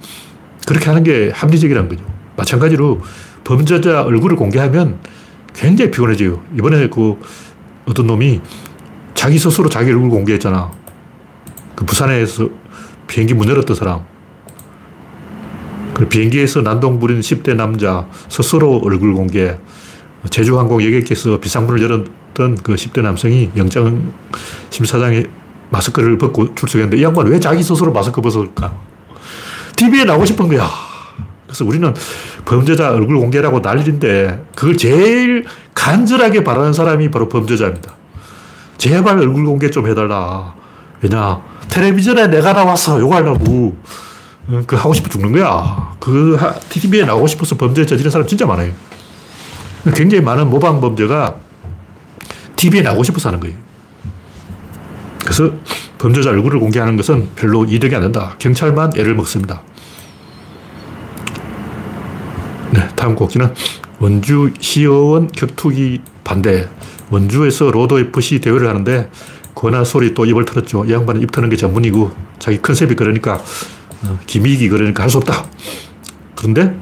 그렇게 0.66 0.88
하는 0.88 1.04
게 1.04 1.30
합리적이라는 1.34 1.90
거죠. 1.90 2.04
마찬가지로 2.38 3.02
범죄자 3.44 4.04
얼굴을 4.04 4.38
공개하면 4.38 5.00
굉장히 5.54 5.92
피곤해져요. 5.92 6.42
이번에 6.58 6.88
그 6.90 7.20
어떤 7.86 8.08
놈이 8.08 8.42
자기 9.14 9.38
스스로 9.38 9.70
자기 9.70 9.92
얼굴 9.92 10.10
공개했잖아. 10.10 10.72
그 11.76 11.86
부산에서 11.86 12.50
비행기 13.08 13.34
문 13.34 13.50
열었던 13.50 13.76
사람. 13.76 14.02
그 15.94 16.08
비행기에서 16.08 16.62
난동 16.62 17.00
부린 17.00 17.22
10대 17.22 17.56
남자 17.56 18.08
스스로 18.30 18.80
얼굴 18.84 19.14
공개. 19.14 19.58
제주항공 20.30 20.84
여객기에서 20.84 21.40
비상문을 21.40 21.82
열었던 21.82 22.58
그 22.64 22.76
10대 22.76 23.02
남성이 23.02 23.50
영장 23.56 24.14
심사장에 24.70 25.24
마스크를 25.70 26.18
벗고 26.18 26.54
출석했는데 26.56 26.98
이 26.98 27.04
양반 27.04 27.28
왜 27.28 27.40
자기 27.40 27.62
스스로 27.62 27.92
마스크 27.92 28.22
벗을까? 28.22 28.74
TV에 29.76 30.06
나오고 30.06 30.26
싶은 30.26 30.48
거야. 30.48 30.68
그래서 31.46 31.66
우리는 31.66 31.94
범죄자 32.46 32.92
얼굴 32.92 33.18
공개라고 33.18 33.60
난리인데 33.60 34.46
그걸 34.56 34.78
제일 34.78 35.46
간절하게 35.74 36.44
바라는 36.44 36.74
사람이 36.74 37.12
바로 37.12 37.30
범죄자입니다. 37.30 37.94
제발 38.78 39.18
얼굴 39.20 39.46
공개 39.46 39.70
좀 39.70 39.88
해달라. 39.88 40.54
왜냐, 41.02 41.42
텔레비전에 41.70 42.28
내가 42.28 42.54
나와서 42.54 43.00
욕하려고, 43.00 43.78
어, 44.48 44.64
그 44.66 44.76
하고 44.76 44.94
싶어 44.94 45.10
죽는 45.10 45.32
거야. 45.32 45.96
그 46.00 46.38
TV에 46.70 47.06
나오고 47.06 47.28
싶어서 47.28 47.56
범죄 47.56 47.86
저지른 47.86 48.10
사람 48.10 48.26
진짜 48.26 48.46
많아요. 48.46 48.72
굉장히 49.94 50.24
많은 50.24 50.50
모방 50.50 50.82
범죄가 50.82 51.36
TV에 52.56 52.82
나오고 52.82 53.04
싶어서 53.04 53.30
하는 53.30 53.40
거예요. 53.40 53.56
그래서 55.20 55.52
범죄자 55.98 56.30
얼굴을 56.30 56.60
공개하는 56.60 56.96
것은 56.98 57.30
별로 57.36 57.66
이득이 57.66 57.96
안 57.96 58.02
된다. 58.02 58.36
경찰만 58.40 58.94
애를 58.96 59.16
먹습니다. 59.16 59.62
네, 62.72 62.88
다음 62.96 63.16
꼭지는 63.16 63.54
원주 64.00 64.54
시의원 64.60 65.28
격투기 65.28 66.02
반대. 66.24 66.70
원주에서 67.10 67.72
로드 67.72 68.00
FC 68.00 68.40
대회를 68.42 68.68
하는데 68.68 69.10
소리 69.86 70.14
또 70.14 70.26
입을 70.26 70.46
털었죠. 70.46 70.86
이 70.86 70.92
양반은 70.92 71.22
입 71.22 71.32
터는 71.32 71.50
게 71.50 71.56
전문이고 71.56 72.12
자기 72.38 72.62
컨셉이 72.62 72.96
그러니까 72.96 73.42
어, 74.04 74.20
gimmick이 74.28 74.70
그러니까 74.70 75.04
할 75.04 75.10
수 75.10 75.18
없다. 75.18 75.46
그런데 76.36 76.78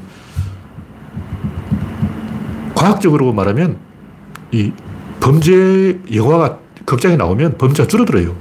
과학적으로 2.76 3.32
말하면 3.32 3.78
이 4.52 4.70
범죄 5.18 5.98
영화가 6.14 6.58
극장에 6.84 7.16
나오면 7.16 7.58
범죄가 7.58 7.88
줄어들어요. 7.88 8.36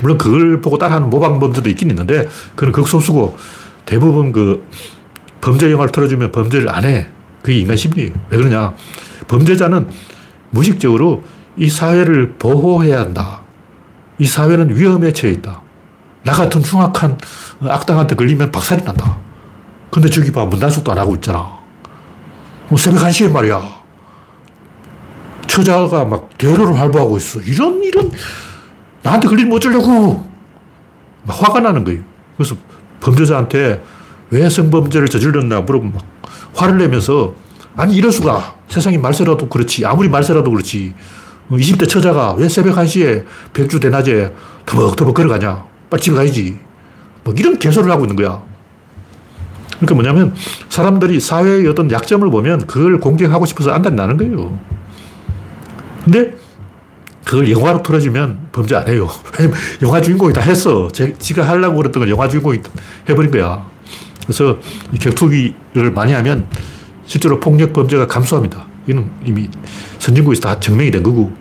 물론 0.00 0.16
그걸 0.16 0.62
보고 0.62 0.78
따라하는 0.78 1.10
모방 1.10 1.38
범죄도 1.38 1.68
있긴 1.68 1.90
있는데 1.90 2.28
그건 2.54 2.72
극소수고 2.72 3.36
대부분 3.84 4.32
그 4.32 4.66
범죄 5.42 5.70
영화를 5.70 5.92
틀어주면 5.92 6.32
범죄를 6.32 6.70
안 6.70 6.84
해. 6.84 7.08
그게 7.42 7.58
인간 7.58 7.76
심리예요. 7.76 8.12
왜 8.30 8.38
그러냐. 8.38 8.74
범죄자는 9.28 9.88
무의식적으로 10.50 11.24
이 11.56 11.68
사회를 11.68 12.34
보호해야 12.38 13.00
한다. 13.00 13.42
이 14.18 14.26
사회는 14.26 14.76
위험에 14.76 15.12
처해 15.12 15.32
있다. 15.34 15.60
나 16.24 16.32
같은 16.32 16.62
흉악한 16.62 17.18
악당한테 17.60 18.14
걸리면 18.14 18.52
박살이 18.52 18.84
난다. 18.84 19.18
근데 19.90 20.08
저기 20.08 20.30
봐, 20.30 20.44
문단속도 20.44 20.92
안 20.92 20.98
하고 20.98 21.14
있잖아. 21.16 21.61
뭐 22.72 22.78
새벽 22.78 23.02
1시에 23.02 23.30
말이야. 23.30 23.82
처자가 25.46 26.06
막 26.06 26.30
대로를 26.38 26.80
활보하고 26.80 27.18
있어. 27.18 27.38
이런, 27.40 27.84
이런, 27.84 28.10
나한테 29.02 29.28
걸리면 29.28 29.52
어쩌려고. 29.52 30.26
막 31.24 31.42
화가 31.42 31.60
나는 31.60 31.84
거예요. 31.84 32.00
그래서 32.34 32.56
범죄자한테 33.00 33.84
왜 34.30 34.48
성범죄를 34.48 35.08
저질렀나 35.08 35.60
물어보면 35.60 35.92
막 35.92 36.02
화를 36.54 36.78
내면서 36.78 37.34
아니 37.76 37.94
이럴 37.94 38.10
수가 38.10 38.56
세상이 38.68 38.96
말세라도 38.96 39.50
그렇지 39.50 39.84
아무리 39.84 40.08
말세라도 40.08 40.50
그렇지 40.50 40.94
20대 41.50 41.86
처자가 41.86 42.32
왜 42.38 42.48
새벽 42.48 42.76
1시에 42.76 43.26
백주 43.52 43.80
대낮에 43.80 44.32
터벅터벅 44.64 45.14
걸어가냐 45.14 45.66
빨리 45.90 46.02
집에 46.02 46.16
가야지 46.16 46.58
뭐 47.22 47.34
이런 47.36 47.58
개소를 47.58 47.90
하고 47.90 48.04
있는 48.04 48.16
거야 48.16 48.42
그러니까 49.84 49.94
뭐냐면 49.94 50.34
사람들이 50.68 51.20
사회의 51.20 51.66
어떤 51.66 51.90
약점을 51.90 52.28
보면 52.30 52.66
그걸 52.66 53.00
공격하고 53.00 53.46
싶어서 53.46 53.72
안달이 53.72 53.94
나는 53.94 54.16
거예요 54.16 54.58
근데 56.04 56.34
그걸 57.24 57.50
영화로 57.50 57.82
틀어주면 57.82 58.48
범죄 58.52 58.76
안 58.76 58.88
해요 58.88 59.08
왜냐면 59.38 59.58
영화 59.82 60.00
주인공이 60.00 60.32
다 60.32 60.40
했어 60.40 60.88
제, 60.92 61.12
지가 61.18 61.48
하려고 61.48 61.76
그랬던 61.76 62.00
걸 62.00 62.10
영화 62.10 62.28
주인공이 62.28 62.60
해버린 63.08 63.30
거야 63.30 63.66
그래서 64.24 64.58
이 64.92 64.98
격투기를 64.98 65.90
많이 65.92 66.12
하면 66.12 66.46
실제로 67.06 67.40
폭력 67.40 67.72
범죄가 67.72 68.06
감소합니다. 68.06 68.66
이는 68.86 69.10
이미 69.24 69.48
선진국에서 69.98 70.40
다 70.40 70.60
증명이 70.60 70.90
된 70.90 71.02
거고. 71.02 71.32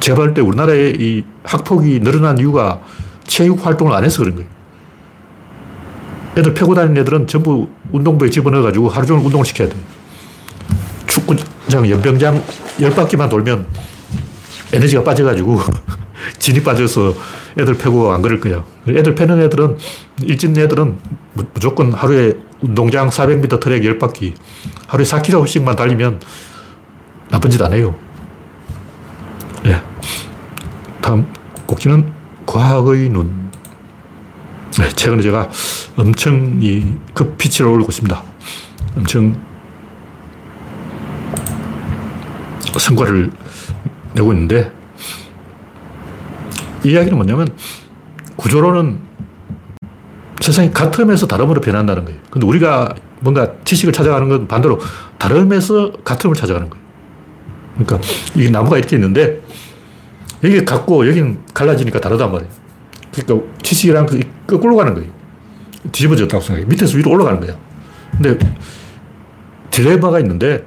제가 0.00 0.16
볼 0.16 0.32
때 0.34 0.40
우리나라의 0.40 0.96
이 0.98 1.24
학폭이 1.42 2.00
늘어난 2.00 2.38
이유가 2.38 2.80
체육 3.24 3.66
활동을 3.66 3.92
안 3.92 4.04
해서 4.04 4.22
그런 4.22 4.36
거예요. 4.36 4.48
애들 6.38 6.54
패고 6.54 6.74
다니는 6.74 7.00
애들은 7.02 7.26
전부 7.26 7.68
운동부에 7.92 8.30
집어넣어가지고 8.30 8.88
하루 8.88 9.06
종일 9.06 9.24
운동을 9.24 9.44
시켜야 9.44 9.68
돼 9.68 9.76
축구장, 11.06 11.88
연병장 11.88 12.42
열 12.80 12.90
바퀴만 12.94 13.28
돌면 13.28 13.66
에너지가 14.72 15.02
빠져가지고 15.02 15.58
진이 16.38 16.62
빠져서 16.62 17.14
애들 17.58 17.74
패고 17.74 18.12
안 18.12 18.22
그럴 18.22 18.38
거야. 18.38 18.64
애들 18.86 19.14
패는 19.14 19.40
애들은, 19.42 19.78
일진 20.22 20.56
애들은 20.56 20.98
무조건 21.54 21.92
하루에 21.92 22.34
운동장 22.60 23.08
400m 23.08 23.60
트랙 23.60 23.82
10바퀴, 23.82 24.34
하루에 24.86 25.04
4km씩만 25.04 25.76
달리면 25.76 26.20
나쁜 27.30 27.50
짓 27.50 27.60
안 27.62 27.72
해요. 27.72 27.94
네. 29.64 29.80
다음 31.00 31.26
곡지는 31.66 32.12
과학의 32.46 33.08
눈. 33.08 33.47
네, 34.76 34.88
최근에 34.90 35.22
제가 35.22 35.50
엄청 35.96 36.58
이 36.60 36.94
급피치를 37.14 37.70
올리고 37.70 37.90
있습니다. 37.90 38.22
엄청 38.96 39.40
성과를 42.76 43.30
내고 44.14 44.32
있는데, 44.32 44.70
이 46.84 46.90
이야기는 46.90 47.16
뭐냐면 47.16 47.48
구조로는 48.36 49.00
세상이 50.40 50.70
같음에서 50.70 51.26
다름으로 51.26 51.60
변한다는 51.60 52.04
거예요. 52.04 52.20
근데 52.30 52.46
우리가 52.46 52.94
뭔가 53.20 53.52
지식을 53.64 53.92
찾아가는 53.92 54.28
건 54.28 54.46
반대로 54.46 54.78
다름에서 55.18 55.92
같음을 56.04 56.36
찾아가는 56.36 56.70
거예요. 56.70 56.84
그러니까 57.78 58.08
이 58.36 58.50
나무가 58.50 58.78
이렇게 58.78 58.96
있는데 58.96 59.42
여기 60.44 60.64
같고 60.64 61.06
여기는 61.08 61.40
갈라지니까 61.52 62.00
다르단 62.00 62.30
말이에요. 62.30 62.50
그러니까 63.22 63.48
지식이란 63.62 64.06
그 64.06 64.20
거꾸로 64.46 64.76
가는 64.76 64.94
거예요. 64.94 65.10
뒤집어졌다고 65.92 66.42
생각해. 66.42 66.66
밑에서 66.66 66.96
위로 66.96 67.10
올라가는 67.12 67.40
거야. 67.40 67.56
근데 68.12 68.38
딜레마가 69.70 70.20
있는데 70.20 70.64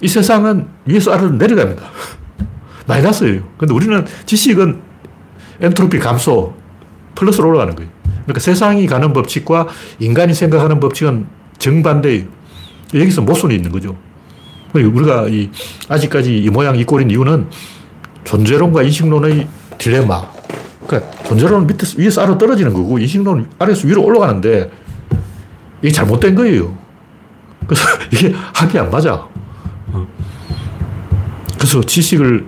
이 0.00 0.08
세상은 0.08 0.68
위에서 0.84 1.12
아래로 1.12 1.30
내려갑니다. 1.30 1.82
마이너스예요. 2.86 3.42
근데 3.58 3.74
우리는 3.74 4.04
지식은 4.26 4.80
엔트로피 5.60 5.98
감소, 5.98 6.54
플러스로 7.14 7.48
올라가는 7.48 7.74
거예요. 7.74 7.90
그러니까 8.22 8.40
세상이 8.40 8.86
가는 8.86 9.12
법칙과 9.12 9.68
인간이 9.98 10.34
생각하는 10.34 10.80
법칙은 10.80 11.26
정반대예요. 11.58 12.24
여기서 12.94 13.22
모순이 13.22 13.54
있는 13.54 13.70
거죠. 13.70 13.96
우리가 14.74 15.28
이, 15.28 15.50
아직까지 15.88 16.38
이 16.38 16.50
모양 16.50 16.76
이 16.76 16.84
꼴인 16.84 17.10
이유는 17.10 17.48
존재론과 18.24 18.82
인식론의 18.82 19.48
딜레마. 19.78 20.37
그러니까 20.88 21.22
존재론은 21.24 21.66
밑에서, 21.66 21.98
위에서 21.98 22.22
아래로 22.22 22.38
떨어지는 22.38 22.72
거고 22.72 22.98
인식론은 22.98 23.46
아래에서 23.58 23.86
위로 23.86 24.02
올라가는데 24.02 24.70
이게 25.82 25.92
잘못된 25.92 26.34
거예요. 26.34 26.76
그래서 27.66 27.84
이게 28.10 28.34
합이 28.54 28.78
안 28.78 28.90
맞아. 28.90 29.28
어. 29.92 30.08
그래서 31.56 31.82
지식을 31.82 32.46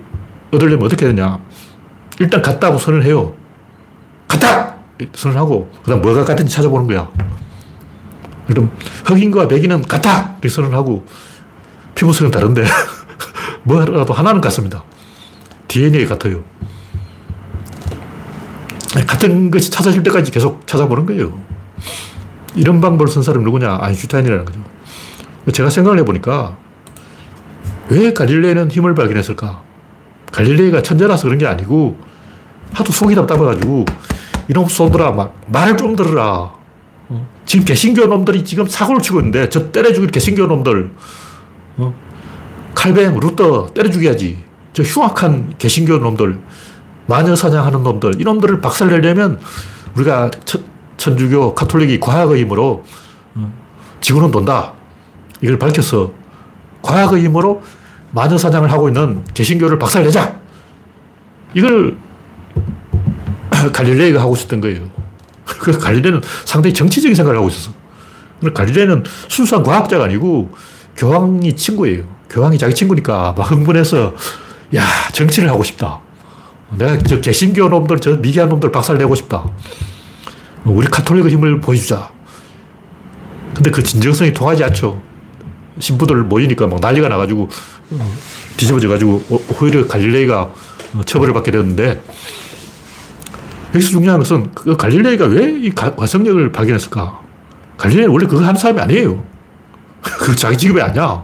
얻으려면 0.51 0.85
어떻게 0.87 1.05
되냐. 1.05 1.39
일단 2.19 2.41
같다고 2.41 2.79
선을 2.79 3.05
해요. 3.05 3.35
같다! 4.27 4.75
선을 5.13 5.37
하고, 5.37 5.71
그 5.83 5.89
다음 5.89 6.01
뭐가 6.01 6.23
같은지 6.23 6.53
찾아보는 6.53 6.87
거야. 6.87 7.09
그럼 8.47 8.71
흑인과 9.05 9.47
백인은 9.47 9.83
같다! 9.83 10.31
이렇게 10.33 10.49
선을 10.49 10.73
하고, 10.73 11.05
피부색은 11.95 12.31
다른데, 12.31 12.63
뭐라도 13.63 14.13
하나는 14.13 14.41
같습니다. 14.41 14.83
DNA 15.67 16.05
같아요. 16.05 16.43
같은 19.11 19.51
것이 19.51 19.69
찾아질 19.69 20.03
때까지 20.03 20.31
계속 20.31 20.65
찾아보는 20.65 21.05
거예요. 21.05 21.37
이런 22.55 22.79
방법을 22.79 23.11
쓴 23.11 23.21
사람이 23.21 23.43
누구냐? 23.43 23.79
아인슈타인이라는 23.81 24.45
거죠. 24.45 24.59
제가 25.51 25.69
생각을 25.69 25.99
해보니까, 25.99 26.57
왜 27.89 28.13
갈릴레는 28.13 28.71
힘을 28.71 28.95
발견했을까? 28.95 29.63
갈릴레이가 30.31 30.81
천재라서 30.81 31.23
그런 31.23 31.37
게 31.37 31.45
아니고 31.45 31.99
하도 32.73 32.93
속이 32.93 33.13
답답해가지고 33.15 33.83
이놈 34.47 34.69
쏘더라 34.69 35.11
막 35.11 35.41
말을 35.47 35.75
좀 35.75 35.93
들으라 35.97 36.53
어? 37.09 37.27
지금 37.45 37.65
개신교 37.65 38.05
놈들이 38.05 38.45
지금 38.45 38.65
사고를 38.65 39.01
치고 39.01 39.19
있는데 39.19 39.49
저 39.49 39.73
때려 39.73 39.91
죽일 39.91 40.09
개신교 40.09 40.47
놈들 40.47 40.91
어? 41.77 41.93
칼뱅, 42.73 43.19
루터 43.19 43.73
때려 43.73 43.89
죽여야지 43.89 44.37
저 44.71 44.83
흉악한 44.83 45.55
개신교 45.57 45.97
놈들 45.97 46.39
마녀 47.07 47.35
사냥하는 47.35 47.83
놈들 47.83 48.21
이놈들을 48.21 48.61
박살내려면 48.61 49.39
우리가 49.95 50.31
천, 50.45 51.17
주교 51.17 51.55
카톨릭이 51.55 51.99
과학의 51.99 52.41
힘으로 52.41 52.83
어? 53.35 53.53
지구는 54.01 54.31
돈다 54.31 54.73
이걸 55.41 55.57
밝혀서 55.57 56.11
과학의 56.81 57.23
힘으로 57.23 57.61
마녀 58.11 58.37
사냥을 58.37 58.71
하고 58.71 58.87
있는 58.89 59.23
개신교를 59.33 59.79
박살내자. 59.79 60.39
이걸 61.53 61.97
갈릴레이가 63.73 64.21
하고 64.21 64.35
있었던 64.35 64.61
거예요. 64.61 64.89
그 65.45 65.77
갈릴레는 65.77 66.21
상당히 66.45 66.73
정치적인 66.73 67.15
생각을 67.15 67.37
하고 67.37 67.49
있었어. 67.49 67.71
갈릴레는 68.53 69.03
순수한 69.27 69.63
과학자가 69.63 70.05
아니고 70.05 70.51
교황이 70.95 71.55
친구예요. 71.55 72.03
교황이 72.29 72.57
자기 72.57 72.73
친구니까 72.73 73.33
막 73.37 73.51
흥분해서 73.51 74.13
야 74.75 74.83
정치를 75.13 75.49
하고 75.49 75.63
싶다. 75.63 75.99
내가 76.77 76.97
저 76.99 77.19
개신교 77.19 77.67
놈들, 77.69 77.99
저 77.99 78.15
미개한 78.17 78.49
놈들 78.49 78.71
박살내고 78.71 79.15
싶다. 79.15 79.43
우리 80.65 80.87
카톨릭의 80.87 81.31
힘을 81.31 81.59
보여주자. 81.59 82.09
근데 83.53 83.69
그 83.71 83.83
진정성이 83.83 84.33
통하지 84.33 84.63
않죠. 84.63 85.01
신부들 85.79 86.15
모이니까 86.23 86.67
막 86.67 86.79
난리가 86.79 87.09
나가지고 87.09 87.49
어, 87.91 88.13
뒤집어져가지고 88.57 89.23
오히려 89.59 89.87
갈릴레이가 89.87 90.41
어, 90.93 91.01
처벌을 91.05 91.33
받게 91.33 91.51
되었는데 91.51 92.01
여기서 93.73 93.89
중요한 93.89 94.19
것은 94.19 94.51
그 94.53 94.75
갈릴레이가 94.75 95.25
왜 95.25 95.51
이 95.61 95.69
과성력을 95.73 96.51
발견했을까? 96.51 97.19
갈릴레이는 97.77 98.13
원래 98.13 98.27
그거 98.27 98.43
하는 98.43 98.59
사람이 98.59 98.79
아니에요. 98.81 99.23
그 100.01 100.35
자기 100.35 100.57
직업이 100.57 100.81
아니야. 100.81 101.23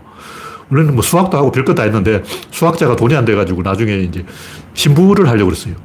원래는 0.70 0.94
뭐 0.94 1.02
수학도 1.02 1.38
하고 1.38 1.52
별것 1.52 1.76
다 1.76 1.84
했는데 1.84 2.24
수학자가 2.52 2.96
돈이 2.96 3.16
안 3.16 3.26
돼가지고 3.26 3.62
나중에 3.62 3.96
이제 3.98 4.26
신부를 4.74 5.28
하려고 5.28 5.52
그랬어요. 5.52 5.76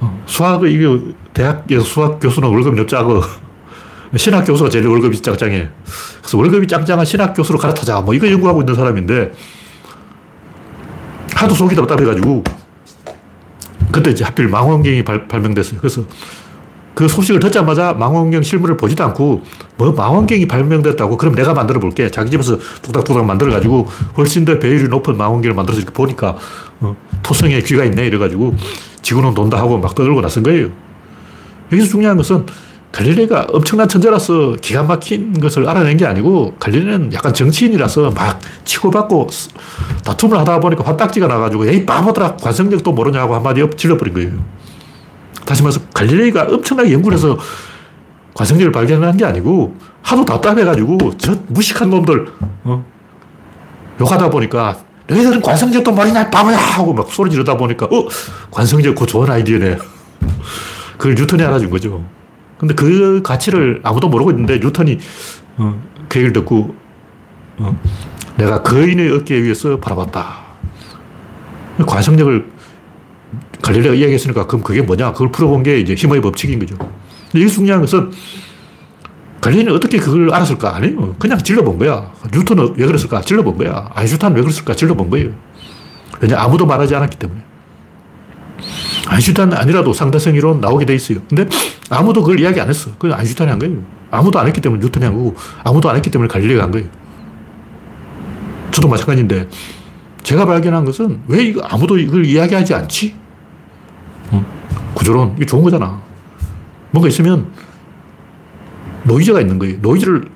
어, 0.00 0.22
수학을, 0.26 0.70
이게 0.70 1.14
대학에서 1.34 1.84
수학 1.84 2.20
교수는 2.20 2.48
월급이 2.48 2.86
작아. 2.86 3.20
신학 4.16 4.44
교수가 4.44 4.70
제일 4.70 4.86
월급이 4.86 5.20
짱짱해. 5.20 5.68
그래서 6.20 6.38
월급이 6.38 6.66
짱짱한 6.66 7.04
신학 7.04 7.34
교수로 7.34 7.58
갈아타자. 7.58 8.00
뭐 8.00 8.14
이거 8.14 8.30
연구하고 8.30 8.62
있는 8.62 8.74
사람인데 8.74 9.32
하도 11.34 11.54
속이 11.54 11.74
답답해가지고 11.76 12.42
그때 13.92 14.10
이제 14.10 14.24
하필 14.24 14.48
망원경이 14.48 15.04
발, 15.04 15.28
발명됐어요. 15.28 15.80
그래서 15.80 16.02
그 16.98 17.06
소식을 17.06 17.38
듣자마자 17.38 17.92
망원경 17.92 18.42
실물을 18.42 18.76
보지도 18.76 19.04
않고 19.04 19.42
뭐 19.76 19.92
망원경이 19.92 20.48
발명됐다고 20.48 21.16
그럼 21.16 21.36
내가 21.36 21.54
만들어 21.54 21.78
볼게. 21.78 22.10
자기 22.10 22.28
집에서 22.28 22.58
뚝딱뚝딱 22.82 23.24
만들어 23.24 23.52
가지고 23.52 23.86
훨씬 24.16 24.44
더 24.44 24.58
배율이 24.58 24.88
높은 24.88 25.16
망원경을 25.16 25.54
만들어서 25.54 25.80
이렇게 25.80 25.94
보니까 25.94 26.36
어, 26.80 26.96
토성에 27.22 27.60
귀가 27.60 27.84
있네 27.84 28.04
이래 28.04 28.18
가지고 28.18 28.56
지구는 29.00 29.32
돈다 29.34 29.58
하고 29.58 29.78
막 29.78 29.94
떠들고 29.94 30.20
나선 30.20 30.42
거예요. 30.42 30.70
여기서 31.70 31.88
중요한 31.88 32.16
것은 32.16 32.46
갈릴레가 32.90 33.46
엄청난 33.52 33.86
천재라서 33.86 34.56
기가 34.60 34.82
막힌 34.82 35.38
것을 35.38 35.68
알아낸 35.68 35.98
게 35.98 36.04
아니고 36.04 36.56
갈릴레는 36.58 37.12
약간 37.12 37.32
정치인이라서 37.32 38.10
막 38.10 38.40
치고받고 38.64 39.28
다툼을 40.04 40.36
하다 40.36 40.58
보니까 40.58 40.82
화딱지가 40.82 41.28
나가지고 41.28 41.68
에이 41.68 41.86
바보들아 41.86 42.38
관성력도 42.38 42.90
모르냐고 42.90 43.36
한마디 43.36 43.62
엎질러버린 43.62 44.14
거예요. 44.14 44.32
다시 45.48 45.62
말해서 45.62 45.80
갈릴레이가 45.94 46.42
엄청나게 46.50 46.92
연구를 46.92 47.16
해서 47.16 47.38
관성력을 48.34 48.70
발견한 48.70 49.16
게 49.16 49.24
아니고 49.24 49.74
하도 50.02 50.22
답답해가지고 50.26 51.16
저 51.16 51.34
무식한 51.46 51.88
놈들 51.88 52.26
어? 52.64 52.84
욕하다 53.98 54.28
보니까 54.28 54.76
너희들은 55.06 55.40
관성력도 55.40 55.90
모르냐 55.90 56.28
바보야 56.28 56.58
하고 56.58 56.92
막 56.92 57.10
소리 57.10 57.30
지르다 57.30 57.56
보니까 57.56 57.86
어? 57.86 58.08
관성력 58.50 58.94
그 58.94 59.06
좋은 59.06 59.30
아이디어네. 59.30 59.78
그걸 60.98 61.14
뉴턴이 61.14 61.42
알아준 61.42 61.70
거죠. 61.70 62.04
근데 62.58 62.74
그 62.74 63.22
가치를 63.22 63.80
아무도 63.82 64.10
모르고 64.10 64.30
있는데 64.32 64.58
뉴턴이 64.58 64.98
어, 65.56 65.82
그 66.10 66.18
얘기를 66.18 66.34
듣고 66.34 66.74
어, 67.56 67.80
내가 68.36 68.62
거인의 68.62 69.10
어깨 69.12 69.42
위에서 69.42 69.78
바라봤다. 69.78 70.40
관성력을 71.86 72.57
갈릴레가 73.62 73.94
이야기했으니까 73.94 74.46
그럼 74.46 74.62
그게 74.62 74.82
뭐냐? 74.82 75.12
그걸 75.12 75.30
풀어본 75.32 75.62
게 75.62 75.80
이제 75.80 75.94
힘의 75.94 76.20
법칙인 76.20 76.58
거죠. 76.58 76.76
근데 76.76 77.42
여기 77.42 77.48
중요한 77.50 77.80
것은 77.80 78.10
갈릴레는 79.40 79.72
어떻게 79.72 79.98
그걸 79.98 80.32
알았을까? 80.32 80.76
아니요. 80.76 81.14
그냥 81.18 81.38
질러본 81.38 81.78
거야. 81.78 82.12
뉴턴은 82.32 82.74
왜 82.76 82.86
그랬을까? 82.86 83.20
질러본 83.20 83.58
거야. 83.58 83.88
아인슈타인은 83.94 84.36
왜 84.36 84.42
그랬을까? 84.42 84.74
질러본 84.74 85.10
거예요. 85.10 85.30
왜냐? 86.20 86.40
아무도 86.40 86.66
말하지 86.66 86.94
않았기 86.94 87.16
때문에. 87.18 87.40
아인슈타인 89.06 89.52
아니라도 89.52 89.92
상대성 89.92 90.34
이론 90.34 90.60
나오게 90.60 90.86
돼 90.86 90.94
있어요. 90.94 91.20
근데 91.28 91.48
아무도 91.88 92.22
그걸 92.22 92.40
이야기 92.40 92.60
안 92.60 92.68
했어. 92.68 92.90
그냥 92.98 93.18
아인슈타인이 93.18 93.50
한 93.50 93.58
거예요. 93.58 93.82
아무도 94.10 94.38
안 94.38 94.46
했기 94.46 94.60
때문에 94.60 94.82
뉴턴이 94.82 95.04
한 95.04 95.14
거고, 95.14 95.36
아무도 95.62 95.88
안 95.88 95.96
했기 95.96 96.10
때문에 96.10 96.28
갈릴레가 96.28 96.64
한 96.64 96.70
거예요. 96.70 96.88
저도 98.70 98.88
마찬가지인데, 98.88 99.48
제가 100.22 100.46
발견한 100.46 100.84
것은 100.84 101.20
왜 101.28 101.44
이거 101.44 101.60
아무도 101.62 101.98
이걸 101.98 102.24
이야기하지 102.24 102.74
않지? 102.74 103.14
구조론. 104.94 105.34
이게 105.36 105.46
좋은 105.46 105.62
거잖아. 105.62 106.00
뭔가 106.90 107.08
있으면 107.08 107.46
노이즈가 109.04 109.40
있는 109.40 109.58
거예요. 109.58 109.78
노이즈를 109.80 110.28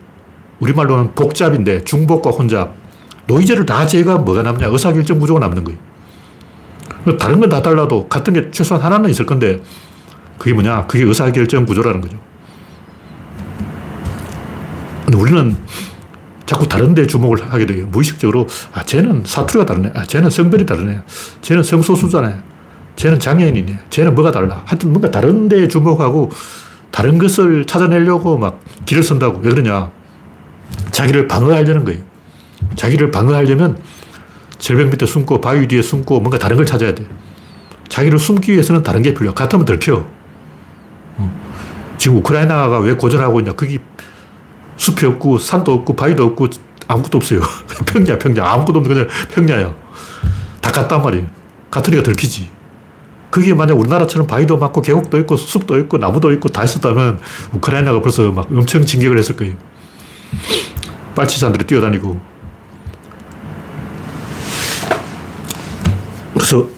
우리말로는 0.60 1.14
복잡인데 1.14 1.84
중복과 1.84 2.30
혼잡. 2.30 2.74
노이즈를 3.26 3.66
다 3.66 3.86
제거하면 3.86 4.24
뭐가 4.24 4.42
남냐? 4.42 4.68
의사결정 4.68 5.18
구조가 5.18 5.40
남는 5.40 5.64
거예요. 5.64 5.78
다른 7.18 7.40
건 7.40 7.48
다 7.48 7.60
달라도 7.62 8.08
같은 8.08 8.32
게 8.32 8.50
최소한 8.50 8.84
하나는 8.84 9.10
있을 9.10 9.26
건데 9.26 9.60
그게 10.38 10.52
뭐냐? 10.52 10.86
그게 10.86 11.04
의사결정 11.04 11.66
구조라는 11.66 12.00
거죠. 12.00 12.16
근데 15.04 15.18
우리는 15.18 15.56
자꾸 16.46 16.68
다른 16.68 16.94
데 16.94 17.06
주목을 17.06 17.50
하게 17.52 17.66
돼요. 17.66 17.86
무의식적으로, 17.90 18.46
아, 18.72 18.82
쟤는 18.84 19.22
사투리가 19.24 19.66
다르네. 19.66 19.92
아, 19.94 20.04
쟤는 20.04 20.30
성별이 20.30 20.66
다르네. 20.66 21.00
쟤는 21.40 21.62
성소수자네. 21.62 22.36
쟤는 22.96 23.18
장애인이네. 23.18 23.78
쟤는 23.90 24.14
뭐가 24.14 24.30
달라. 24.30 24.62
하여튼 24.66 24.90
뭔가 24.90 25.10
다른 25.10 25.48
데 25.48 25.66
주목하고 25.68 26.30
다른 26.90 27.18
것을 27.18 27.66
찾아내려고 27.66 28.38
막 28.38 28.60
길을 28.84 29.02
쓴다고. 29.02 29.40
왜 29.40 29.50
그러냐. 29.50 29.90
자기를 30.90 31.28
방어하려는 31.28 31.84
거예요. 31.84 32.00
자기를 32.76 33.10
방어하려면 33.10 33.78
절벽 34.58 34.88
밑에 34.88 35.06
숨고 35.06 35.40
바위 35.40 35.66
뒤에 35.66 35.82
숨고 35.82 36.20
뭔가 36.20 36.38
다른 36.38 36.56
걸 36.56 36.66
찾아야 36.66 36.94
돼. 36.94 37.04
자기를 37.88 38.18
숨기 38.18 38.52
위해서는 38.52 38.82
다른 38.82 39.02
게 39.02 39.12
필요해. 39.12 39.34
같으면 39.34 39.64
들켜. 39.64 40.06
어. 41.16 41.40
지금 41.98 42.18
우크라이나가 42.18 42.78
왜 42.78 42.94
고전하고 42.94 43.40
있냐. 43.40 43.52
거기 43.52 43.78
숲이 44.76 45.06
없고 45.06 45.38
산도 45.38 45.72
없고 45.72 45.96
바위도 45.96 46.24
없고 46.24 46.48
아무것도 46.88 47.18
없어요. 47.18 47.40
평야, 47.86 48.18
평야. 48.18 48.44
아무것도 48.44 48.78
없는 48.80 48.94
그냥 48.94 49.08
평야야. 49.34 49.74
다 50.60 50.70
같단 50.72 51.02
말이에요. 51.02 51.26
같으니까 51.70 52.02
들키지. 52.02 52.61
그게 53.32 53.54
만약 53.54 53.78
우리나라처럼 53.78 54.26
바위도 54.26 54.58
많고 54.58 54.82
계곡도 54.82 55.18
있고 55.20 55.38
숲도 55.38 55.78
있고 55.78 55.96
나무도 55.96 56.32
있고 56.32 56.50
다 56.50 56.64
있었다면 56.64 57.18
우크라이나가 57.54 58.02
벌써 58.02 58.30
막 58.30 58.46
엄청 58.52 58.84
진격을 58.84 59.16
했을 59.16 59.34
거예요. 59.36 59.54
빨치산들이 61.14 61.64
뛰어다니고. 61.64 62.20
그래서 66.34 66.68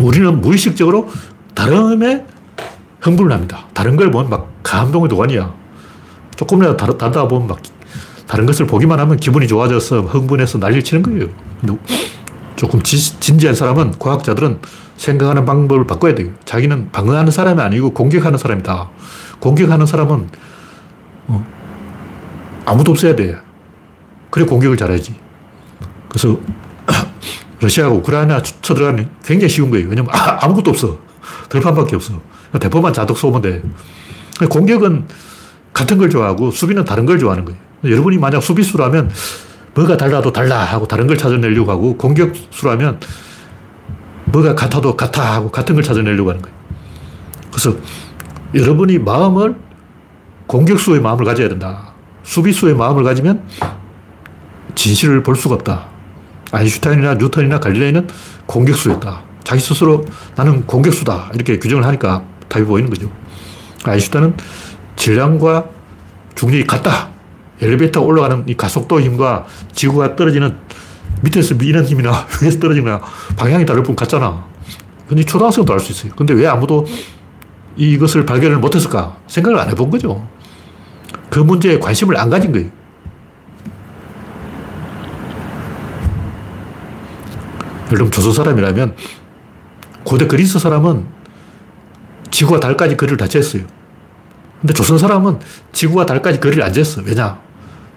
우리는 0.00 0.40
무의식적으로 0.40 1.08
다름에 1.54 2.26
흥분을 3.00 3.30
합니다. 3.30 3.68
다른 3.74 3.94
걸 3.94 4.10
보면 4.10 4.28
막 4.28 4.50
감동의 4.64 5.08
도가니야. 5.08 5.54
조금이라도 6.34 6.76
다르, 6.76 6.98
다르다 6.98 7.28
보면 7.28 7.46
막 7.46 7.60
다른 8.26 8.44
것을 8.44 8.66
보기만 8.66 8.98
하면 8.98 9.18
기분이 9.18 9.46
좋아져서 9.46 10.02
흥분해서 10.02 10.58
난리를 10.58 10.82
치는 10.82 11.04
거예요. 11.04 11.28
조금 12.56 12.82
지, 12.82 13.20
진지한 13.20 13.54
사람은, 13.54 14.00
과학자들은 14.00 14.58
생각하는 14.96 15.44
방법을 15.44 15.86
바꿔야 15.86 16.14
돼요. 16.14 16.30
자기는 16.44 16.90
방어하는 16.90 17.30
사람이 17.30 17.60
아니고 17.60 17.92
공격하는 17.92 18.38
사람이다. 18.38 18.90
공격하는 19.40 19.86
사람은 19.86 20.28
어, 21.28 21.46
아무도 22.64 22.92
없어야 22.92 23.14
돼. 23.14 23.36
그래 24.30 24.44
공격을 24.44 24.76
잘하지. 24.76 25.14
그래서 26.08 26.38
러시아가 27.60 27.94
우크라이나 27.94 28.42
쳐들어가는 28.42 29.08
굉장히 29.24 29.48
쉬운 29.48 29.70
거예요. 29.70 29.88
왜냐면 29.88 30.10
아, 30.12 30.46
무것도 30.48 30.70
없어. 30.70 30.98
들판밖에 31.48 31.96
없어. 31.96 32.20
대포만 32.60 32.92
자독 32.92 33.18
쏘면 33.18 33.42
돼. 33.42 33.62
공격은 34.48 35.06
같은 35.72 35.98
걸 35.98 36.08
좋아하고 36.10 36.50
수비는 36.50 36.84
다른 36.84 37.06
걸 37.06 37.18
좋아하는 37.18 37.44
거예요. 37.44 37.58
여러분이 37.84 38.18
만약 38.18 38.42
수비수라면 38.42 39.10
뭐가 39.74 39.96
달라도 39.96 40.32
달라 40.32 40.58
하고 40.64 40.86
다른 40.86 41.06
걸 41.06 41.18
찾아내려고 41.18 41.70
하고 41.70 41.96
공격수라면 41.96 43.00
뭐가 44.36 44.54
같아도 44.54 44.96
같아 44.96 45.34
하고 45.34 45.50
같은 45.50 45.74
걸 45.74 45.82
찾아내려고 45.82 46.30
하는 46.30 46.42
거예요. 46.42 46.56
그래서 47.50 47.74
여러분이 48.54 48.98
마음을 48.98 49.56
공격수의 50.46 51.00
마음을 51.00 51.24
가져야 51.24 51.48
된다. 51.48 51.94
수비수의 52.22 52.74
마음을 52.74 53.02
가지면 53.02 53.42
진실을 54.74 55.22
볼 55.22 55.36
수가 55.36 55.54
없다. 55.54 55.86
아인슈타인이나 56.52 57.14
뉴턴이나 57.14 57.60
갈릴레이는 57.60 58.08
공격수였다. 58.46 59.22
자기 59.42 59.60
스스로 59.60 60.04
나는 60.34 60.66
공격수다. 60.66 61.30
이렇게 61.34 61.58
규정을 61.58 61.84
하니까 61.86 62.22
답이 62.48 62.64
보이는 62.66 62.90
거죠. 62.90 63.10
아인슈타인은 63.84 64.36
질량과 64.96 65.64
중력이 66.34 66.66
같다. 66.66 67.08
엘리베이터 67.60 68.02
올라가는 68.02 68.44
이 68.46 68.54
가속도 68.54 69.00
힘과 69.00 69.46
지구가 69.72 70.14
떨어지는 70.14 70.58
밑에서 71.22 71.54
미는 71.54 71.84
힘이 71.84 72.02
나 72.02 72.26
위에서 72.42 72.58
떨어지나 72.58 73.00
방향이 73.36 73.64
다를 73.66 73.82
뿐 73.82 73.96
같잖아. 73.96 74.44
근데 75.08 75.24
초등학생도 75.24 75.72
알 75.72 75.80
수 75.80 75.92
있어요. 75.92 76.12
근데 76.16 76.34
왜 76.34 76.46
아무도 76.46 76.86
이것을 77.76 78.26
발견을 78.26 78.58
못했을까? 78.58 79.16
생각을 79.28 79.58
안 79.58 79.68
해본 79.70 79.90
거죠. 79.90 80.26
그 81.30 81.38
문제에 81.40 81.78
관심을 81.78 82.16
안 82.16 82.30
가진 82.30 82.50
거예요. 82.52 82.68
여러분, 87.92 88.10
조선 88.10 88.32
사람이라면 88.32 88.96
고대 90.04 90.26
그리스 90.26 90.58
사람은 90.58 91.06
지구와 92.30 92.58
달까지 92.60 92.96
거리를 92.96 93.16
다 93.16 93.26
쟀어요. 93.26 93.64
근데 94.60 94.72
조선 94.74 94.98
사람은 94.98 95.38
지구와 95.72 96.06
달까지 96.06 96.40
거리를 96.40 96.62
안 96.62 96.72
쟀어. 96.72 97.04
왜냐? 97.06 97.38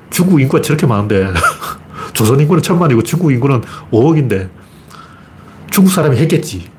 중국 0.09 0.39
인구가 0.41 0.61
저렇게 0.61 0.85
많은데 0.85 1.31
조선 2.13 2.39
인구는 2.39 2.61
천만이고 2.61 3.03
중국 3.03 3.31
인구는 3.31 3.61
5억인데 3.91 4.49
중국 5.69 5.91
사람이 5.91 6.17
했겠지. 6.17 6.69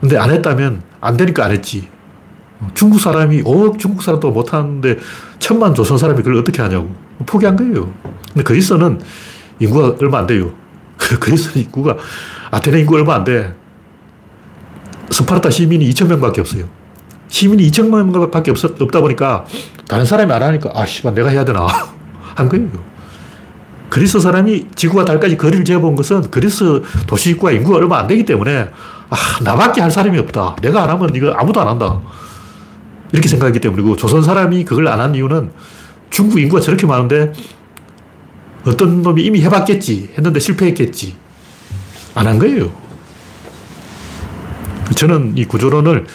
근데 0.00 0.16
안 0.16 0.30
했다면 0.30 0.82
안 1.00 1.16
되니까 1.16 1.44
안 1.44 1.52
했지. 1.52 1.88
중국 2.74 3.00
사람이 3.00 3.42
5억 3.42 3.78
중국 3.78 4.02
사람도 4.02 4.30
못하는데 4.30 4.98
천만 5.38 5.74
조선 5.74 5.98
사람이 5.98 6.18
그걸 6.22 6.36
어떻게 6.36 6.62
하냐고. 6.62 6.94
포기한 7.26 7.56
거예요. 7.56 7.92
근데 8.28 8.42
그리스는 8.42 9.00
인구가 9.58 9.96
얼마 10.00 10.18
안 10.18 10.26
돼요. 10.26 10.52
그리스 11.20 11.58
인구가, 11.58 11.96
아테네 12.50 12.80
인구 12.80 12.96
얼마 12.96 13.14
안 13.14 13.24
돼. 13.24 13.54
스파르타 15.10 15.50
시민이 15.50 15.88
2천 15.90 16.08
명 16.08 16.20
밖에 16.20 16.40
없어요. 16.40 16.68
시민이 17.28 17.70
2천 17.70 17.88
명밖에 17.88 18.50
없, 18.50 18.64
없다 18.64 19.00
보니까 19.00 19.44
다른 19.88 20.04
사람이 20.04 20.32
안 20.32 20.42
하니까, 20.42 20.70
아, 20.74 20.86
씨발, 20.86 21.14
내가 21.14 21.28
해야 21.28 21.44
되나. 21.44 21.66
한 22.34 22.48
거예요. 22.48 22.68
그리스 23.88 24.18
사람이 24.20 24.68
지구와 24.74 25.04
달까지 25.04 25.36
거리를 25.36 25.64
재본 25.64 25.94
것은 25.94 26.30
그리스 26.30 26.82
도시과 27.06 27.52
인구가 27.52 27.78
얼마 27.78 27.98
안 27.98 28.06
되기 28.06 28.24
때문에, 28.24 28.68
아, 29.10 29.16
나밖에 29.42 29.80
할 29.80 29.90
사람이 29.90 30.18
없다. 30.18 30.56
내가 30.60 30.82
안 30.82 30.90
하면 30.90 31.14
이거 31.14 31.30
아무도 31.32 31.60
안 31.60 31.68
한다. 31.68 32.00
이렇게 33.12 33.28
생각하기 33.28 33.60
때문이고, 33.60 33.96
조선 33.96 34.22
사람이 34.22 34.64
그걸 34.64 34.88
안 34.88 35.00
한 35.00 35.14
이유는 35.14 35.50
중국 36.10 36.40
인구가 36.40 36.60
저렇게 36.60 36.86
많은데 36.86 37.32
어떤 38.64 39.02
놈이 39.02 39.22
이미 39.22 39.42
해봤겠지. 39.42 40.10
했는데 40.16 40.40
실패했겠지. 40.40 41.16
안 42.16 42.26
한 42.26 42.38
거예요. 42.38 42.72
저는 44.96 45.34
이 45.36 45.44
구조론을 45.44 46.06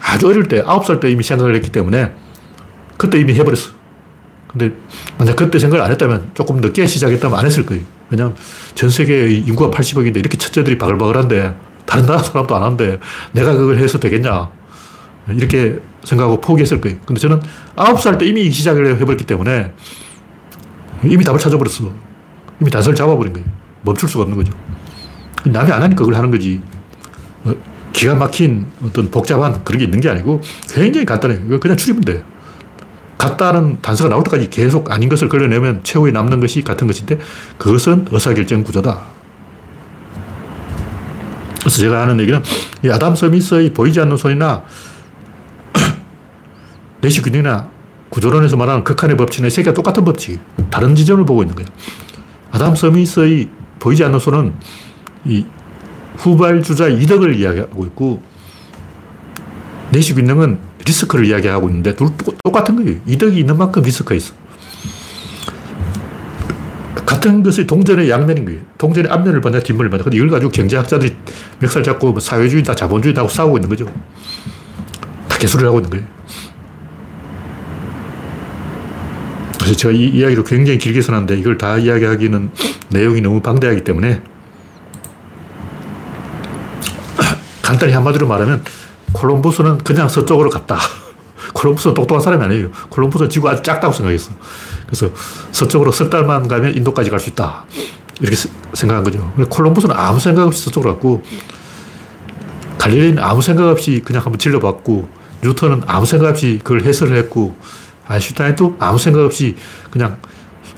아주 0.00 0.26
어릴 0.28 0.48
때, 0.48 0.62
아홉 0.66 0.84
살 0.84 1.00
때 1.00 1.10
이미 1.10 1.22
생각을 1.22 1.54
했기 1.54 1.70
때문에 1.70 2.12
그때 2.96 3.18
이미 3.20 3.34
해버렸어. 3.34 3.75
근데 4.56 4.74
만약 5.18 5.36
그때 5.36 5.58
생각을 5.58 5.84
안 5.84 5.90
했다면 5.90 6.30
조금 6.32 6.56
늦게 6.56 6.86
시작했다면 6.86 7.38
안 7.38 7.44
했을 7.44 7.66
거예요. 7.66 7.84
왜냐면 8.08 8.34
전 8.74 8.88
세계의 8.88 9.40
인구가 9.40 9.76
80억인데 9.76 10.16
이렇게 10.16 10.38
첫째들이 10.38 10.78
바글바글한데 10.78 11.54
다른 11.84 12.06
나라 12.06 12.22
사람도 12.22 12.56
안 12.56 12.62
하는데 12.62 12.98
내가 13.32 13.52
그걸 13.52 13.76
해서 13.78 13.98
되겠냐. 13.98 14.50
이렇게 15.28 15.78
생각하고 16.04 16.40
포기했을 16.40 16.80
거예요. 16.80 16.96
근데 17.04 17.20
저는 17.20 17.40
아홉 17.74 18.00
살때 18.00 18.24
이미 18.26 18.50
시작을 18.50 18.98
해버렸기 18.98 19.24
때문에 19.24 19.72
이미 21.04 21.22
답을 21.22 21.38
찾아버렸어. 21.38 21.92
이미 22.60 22.70
단서를 22.70 22.96
잡아버린 22.96 23.34
거예요. 23.34 23.46
멈출 23.82 24.08
수가 24.08 24.22
없는 24.22 24.38
거죠. 24.38 24.52
남이 25.44 25.70
안 25.70 25.82
하니까 25.82 25.98
그걸 25.98 26.14
하는 26.14 26.30
거지. 26.30 26.62
어, 27.44 27.52
기가 27.92 28.14
막힌 28.14 28.66
어떤 28.82 29.10
복잡한 29.10 29.62
그런 29.64 29.78
게 29.78 29.84
있는 29.84 30.00
게 30.00 30.08
아니고 30.08 30.40
굉장히 30.72 31.04
간단해요. 31.04 31.60
그냥 31.60 31.76
추리면 31.76 32.02
돼. 32.02 32.24
같다는 33.18 33.78
단서가 33.80 34.10
나올 34.10 34.22
때까지 34.24 34.50
계속 34.50 34.90
아닌 34.90 35.08
것을 35.08 35.28
걸려내면 35.28 35.80
최후에 35.82 36.10
남는 36.10 36.40
것이 36.40 36.62
같은 36.62 36.86
것인데 36.86 37.18
그것은 37.58 38.06
의사결정 38.10 38.62
구조다. 38.62 39.00
그래서 41.60 41.78
제가 41.78 42.02
하는 42.02 42.20
얘기는 42.20 42.42
이 42.84 42.90
아담 42.90 43.16
스미스의 43.16 43.72
보이지 43.72 44.00
않는 44.00 44.16
손이나 44.16 44.62
내시균이나 47.00 47.70
구조론에서 48.08 48.56
말하는 48.56 48.84
극한의 48.84 49.16
법칙은 49.16 49.50
세계가 49.50 49.74
똑같은 49.74 50.04
법칙. 50.04 50.40
다른 50.70 50.94
지점을 50.94 51.24
보고 51.24 51.42
있는 51.42 51.54
거예요. 51.54 51.68
아담 52.52 52.74
서미스의 52.74 53.48
보이지 53.78 54.04
않는 54.04 54.18
손은 54.18 54.54
이 55.24 55.44
후발주자 56.16 56.88
이득을 56.88 57.34
이야기하고 57.34 57.84
있고 57.86 58.22
내시균능은 59.90 60.58
리스크를 60.86 61.26
이야기하고 61.26 61.68
있는데 61.68 61.94
둘 61.94 62.08
똑같은 62.44 62.76
거예요. 62.76 62.98
이득이 63.06 63.40
있는 63.40 63.58
만큼 63.58 63.82
리스크가 63.82 64.14
있어. 64.14 64.34
같은 67.04 67.42
것이 67.42 67.66
동전의 67.66 68.10
양면인 68.10 68.44
거예요. 68.44 68.60
동전의 68.78 69.10
앞면을 69.10 69.40
봤냐, 69.40 69.60
뒷면을 69.60 69.90
봤냐. 69.90 70.04
근데 70.04 70.16
이걸 70.16 70.30
가지고 70.30 70.50
경제학자들이 70.50 71.16
멱살 71.60 71.82
잡고 71.82 72.12
뭐 72.12 72.20
사회주의다, 72.20 72.74
자본주의다 72.74 73.20
하고 73.20 73.30
싸우고 73.30 73.58
있는 73.58 73.68
거죠. 73.68 73.86
다 75.28 75.38
개수를 75.38 75.66
하고 75.68 75.78
있는 75.78 75.90
거예요. 75.90 76.06
그래서 79.58 79.74
제가 79.74 79.94
이 79.94 80.04
이야기를 80.04 80.44
굉장히 80.44 80.78
길게 80.78 81.00
써놨는데 81.00 81.38
이걸 81.38 81.58
다 81.58 81.76
이야기하기는 81.78 82.50
내용이 82.90 83.20
너무 83.20 83.40
방대하기 83.40 83.82
때문에 83.82 84.22
간단히 87.62 87.92
한마디로 87.92 88.28
말하면 88.28 88.62
콜럼버스는 89.12 89.78
그냥 89.78 90.08
서쪽으로 90.08 90.50
갔다. 90.50 90.78
콜럼버스는 91.54 91.94
똑똑한 91.94 92.20
사람이 92.22 92.44
아니에요. 92.44 92.70
콜럼버스는 92.90 93.30
지구 93.30 93.48
아주 93.48 93.62
작다고 93.62 93.92
생각했어. 93.92 94.32
그래서 94.86 95.10
서쪽으로 95.52 95.92
석 95.92 96.10
달만 96.10 96.48
가면 96.48 96.74
인도까지 96.76 97.10
갈 97.10 97.18
수 97.20 97.30
있다. 97.30 97.64
이렇게 98.20 98.36
생각한 98.72 99.04
거죠. 99.04 99.32
콜럼버스는 99.48 99.94
아무 99.96 100.18
생각 100.20 100.46
없이 100.46 100.64
서쪽으로 100.64 100.94
갔고 100.94 101.22
갈릴리는 102.78 103.22
아무 103.22 103.42
생각 103.42 103.68
없이 103.68 104.02
그냥 104.04 104.22
한번 104.24 104.38
질러봤고 104.38 105.08
뉴턴은 105.42 105.82
아무 105.86 106.06
생각 106.06 106.28
없이 106.28 106.60
그걸 106.62 106.82
해설을 106.82 107.16
했고 107.16 107.56
아인슈타인도 108.08 108.76
아무 108.78 108.98
생각 108.98 109.22
없이 109.22 109.56
그냥 109.90 110.18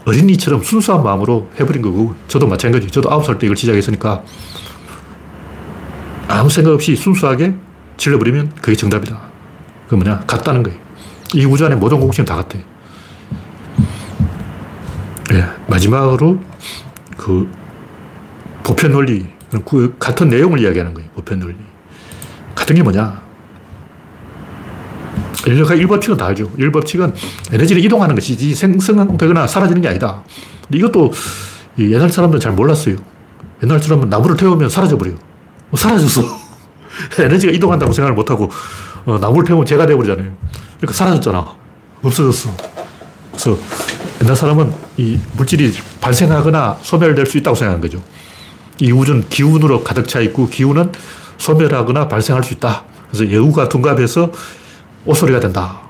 어린이처럼 0.07 0.63
순수한 0.63 1.03
마음으로 1.03 1.51
해버린 1.61 1.83
거고, 1.83 2.15
저도 2.29 2.47
마찬가지. 2.47 2.89
저도 2.91 3.11
아홉 3.13 3.27
살 3.27 3.39
때 3.39 3.47
이걸 3.47 3.57
시작했으니까 3.57 4.23
아무 6.29 6.49
생각 6.49 6.73
없이 6.73 6.97
순수하게 6.97 7.55
질러버리면 7.99 8.55
그게 8.63 8.75
정답이다. 8.75 9.21
그 9.89 9.95
뭐냐? 9.95 10.21
같다는 10.21 10.63
거예요. 10.63 10.79
이 11.35 11.45
우주 11.45 11.67
안에 11.67 11.75
모든 11.75 12.01
공식은 12.01 12.25
다 12.25 12.37
같아. 12.37 12.59
예, 15.33 15.45
마지막으로 15.67 16.41
그 17.17 17.51
보편 18.63 18.93
논리, 18.93 19.27
그 19.67 19.95
같은 19.99 20.29
내용을 20.29 20.61
이야기하는 20.61 20.95
거예요. 20.95 21.11
보편 21.15 21.41
논리. 21.41 21.57
같은 22.55 22.75
게 22.75 22.83
뭐냐? 22.83 23.21
인류가 25.47 25.75
일법칙은 25.75 26.17
다 26.17 26.27
알죠. 26.27 26.51
일법칙은 26.57 27.15
에너지를 27.53 27.85
이동하는 27.85 28.15
것이지 28.15 28.55
생성되거나 28.55 29.47
사라지는 29.47 29.83
게 29.83 29.89
아니다. 29.89 30.23
이것도 30.73 31.13
옛날 31.79 32.11
사람들은 32.11 32.41
잘 32.41 32.53
몰랐어요. 32.53 32.97
옛날 33.63 33.81
사람은 33.81 34.09
나무를 34.09 34.37
태우면 34.37 34.69
사라져버려요. 34.69 35.17
어, 35.71 35.77
사라졌어. 35.77 36.48
에너지가 37.19 37.53
이동한다고 37.53 37.93
생각을 37.93 38.15
못하고 38.15 38.51
어, 39.05 39.19
나무를 39.19 39.45
태우면 39.47 39.67
재가 39.67 39.87
되어버리잖아요. 39.87 40.33
그러니까 40.79 40.93
사라졌잖아. 40.93 41.47
없어졌어. 42.03 42.51
그래서 43.31 43.59
옛날 44.23 44.37
사람은 44.37 44.73
이 44.97 45.19
물질이 45.37 45.73
발생하거나 46.01 46.79
소멸될 46.83 47.27
수 47.27 47.39
있다고 47.39 47.55
생각한 47.55 47.81
거죠. 47.81 48.03
이 48.81 48.93
우주는 48.93 49.29
기운으로 49.29 49.83
가득 49.83 50.09
차 50.09 50.21
있고 50.21 50.49
기운은 50.49 50.93
소멸하거나 51.39 52.09
발생할 52.09 52.45
수 52.45 52.55
있다. 52.55 52.85
그래서 53.11 53.33
여우가 53.33 53.69
둔갑해서 53.69 54.31
옷소리가 55.07 55.41
된다. 55.41 55.81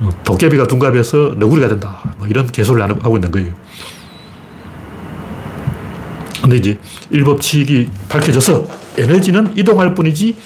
어, 0.00 0.10
도깨비가 0.24 0.66
둔갑해서 0.66 1.34
너구리가 1.38 1.68
된다. 1.68 2.00
뭐 2.18 2.26
이런 2.26 2.46
개소를 2.46 2.82
하고 2.82 3.16
있는 3.16 3.30
거예요. 3.30 3.52
근데 6.42 6.56
이제 6.56 6.78
일법칙이 7.10 7.88
밝혀져서 8.08 8.81
에너지는 8.98 9.56
이동할 9.56 9.94
뿐이지 9.94 10.36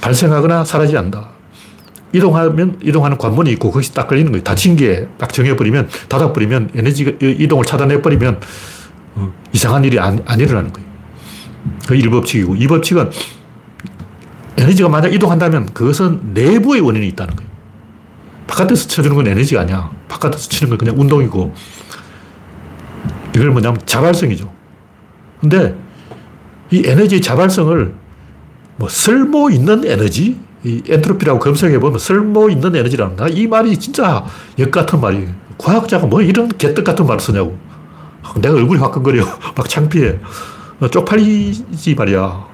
발생하거나 0.00 0.64
사라지지 0.64 0.96
않는다. 0.96 1.30
이동하면 2.12 2.78
이동하는 2.82 3.18
관문이 3.18 3.50
있고 3.52 3.70
거기서 3.70 3.92
딱 3.92 4.06
걸리는 4.08 4.30
거예요. 4.32 4.42
닫힌 4.44 4.76
게 4.76 5.06
딱 5.18 5.32
정해버리면, 5.32 5.88
닫아버리면 6.08 6.70
에너지 6.74 7.16
이동을 7.20 7.64
차단해버리면 7.64 8.40
어, 9.16 9.32
이상한 9.52 9.84
일이 9.84 9.98
안, 9.98 10.22
안 10.26 10.38
일어나는 10.40 10.72
거예요. 10.72 10.88
그 11.86 11.94
1법칙이고 11.94 12.58
2법칙은 12.60 13.10
에너지가 14.58 14.88
만약 14.88 15.12
이동한다면 15.12 15.66
그것은 15.74 16.32
내부의 16.34 16.80
원인이 16.80 17.06
있다는 17.08 17.34
거예요. 17.36 17.50
바깥에서 18.46 18.88
쳐주는 18.88 19.16
건 19.16 19.26
에너지가 19.26 19.62
아니야. 19.62 19.90
바깥에서 20.08 20.48
치는 20.48 20.70
건 20.70 20.78
그냥 20.78 20.98
운동이고. 20.98 21.54
이걸 23.34 23.50
뭐냐면 23.50 23.80
자발성이죠. 23.84 24.50
근데 25.40 25.74
이 26.70 26.82
에너지 26.84 27.20
자발성을 27.20 27.94
뭐 28.76 28.88
쓸모 28.88 29.50
있는 29.50 29.84
에너지? 29.84 30.38
이 30.64 30.82
엔트로피라고 30.88 31.38
검색해 31.38 31.78
보면 31.78 31.98
쓸모 31.98 32.50
있는 32.50 32.74
에너지라는 32.74 33.16
이 33.30 33.46
말이 33.46 33.76
진짜 33.78 34.24
역 34.58 34.70
같은 34.70 35.00
말이에요. 35.00 35.28
과학자가 35.58 36.06
뭐 36.06 36.20
이런 36.22 36.48
개떡 36.48 36.84
같은 36.84 37.06
말을 37.06 37.20
쓰냐고. 37.20 37.56
내가 38.40 38.54
얼굴이 38.54 38.80
화끈거려. 38.80 39.24
막 39.56 39.68
창피해. 39.68 40.18
쪽팔리지 40.90 41.94
말이야. 41.94 42.44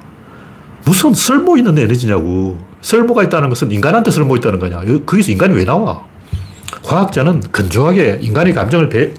무슨 0.84 1.14
쓸모 1.14 1.56
있는 1.56 1.78
에너지냐고. 1.78 2.58
쓸모가 2.82 3.22
있다는 3.24 3.48
것은 3.48 3.70
인간한테 3.70 4.10
쓸모 4.10 4.36
있다는 4.36 4.58
거냐. 4.58 4.82
거기서 5.06 5.32
인간이 5.32 5.54
왜 5.54 5.64
나와? 5.64 6.04
과학자는 6.82 7.42
건조하게 7.52 8.18
인간의 8.20 8.54
감정을 8.54 8.88
배, 8.88 9.12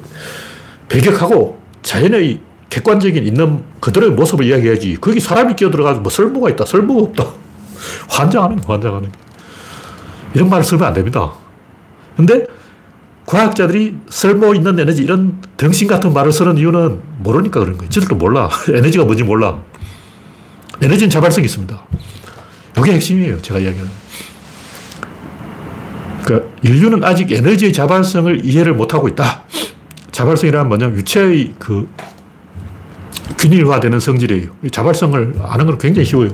배격하고 0.90 1.60
자연의 1.82 2.42
객관적인 2.74 3.28
있는 3.28 3.64
그들의 3.80 4.12
모습을 4.12 4.46
이야기해야지. 4.46 4.98
거기 5.00 5.20
사람이 5.20 5.56
끼어들어가서 5.56 6.00
뭐 6.00 6.10
설모가 6.10 6.50
있다, 6.50 6.66
설모가 6.66 7.04
없다. 7.04 7.26
환장하는 8.10 8.64
환장하는 8.66 9.12
이런 10.34 10.50
말을 10.50 10.64
쓰면 10.64 10.84
안 10.84 10.94
됩니다. 10.94 11.34
근데 12.18 12.48
과학자들이 13.28 13.98
설모 14.10 14.56
있는 14.56 14.80
에너지 14.80 15.04
이런 15.04 15.40
등신 15.56 15.88
같은 15.88 16.14
말을 16.14 16.32
쓰는 16.32 16.58
이유는 16.58 17.00
모르니까 17.20 17.60
그런 17.60 17.78
거예요. 17.78 17.90
지들도 17.90 18.16
몰라. 18.16 18.50
에너지가 18.68 19.06
뭔지 19.06 19.24
몰라. 19.24 19.60
에너지는 20.82 21.12
자발성이 21.12 21.46
있습니다. 21.46 21.80
이게 22.80 22.94
핵심이에요. 22.94 23.40
제가 23.44 23.60
이야기하는. 23.60 23.92
그러니까 26.24 26.50
인류는 26.64 27.04
아직 27.04 27.32
에너지의 27.32 27.72
자발성을 27.72 28.44
이해를 28.44 28.74
못하고 28.74 29.08
있다. 29.08 29.44
자발성이란 30.12 30.68
뭐냐면 30.68 30.98
유체의 30.98 31.54
그 31.60 31.88
균일화되는 33.44 34.00
성질이에요. 34.00 34.52
자발성을 34.72 35.36
아는 35.44 35.66
건 35.66 35.78
굉장히 35.78 36.06
쉬워요. 36.06 36.30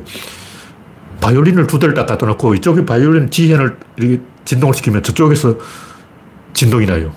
바이올린을 1.22 1.66
두 1.66 1.80
대를 1.80 1.96
딱 1.96 2.06
갖다 2.06 2.28
놓고 2.28 2.54
이쪽에 2.56 2.86
바이올린 2.86 3.32
지弦을 3.32 3.78
이렇게 3.98 4.22
진동을 4.46 4.76
시키면 4.76 5.02
저쪽에서 5.02 5.58
진동이 6.54 6.86
나요. 6.86 7.12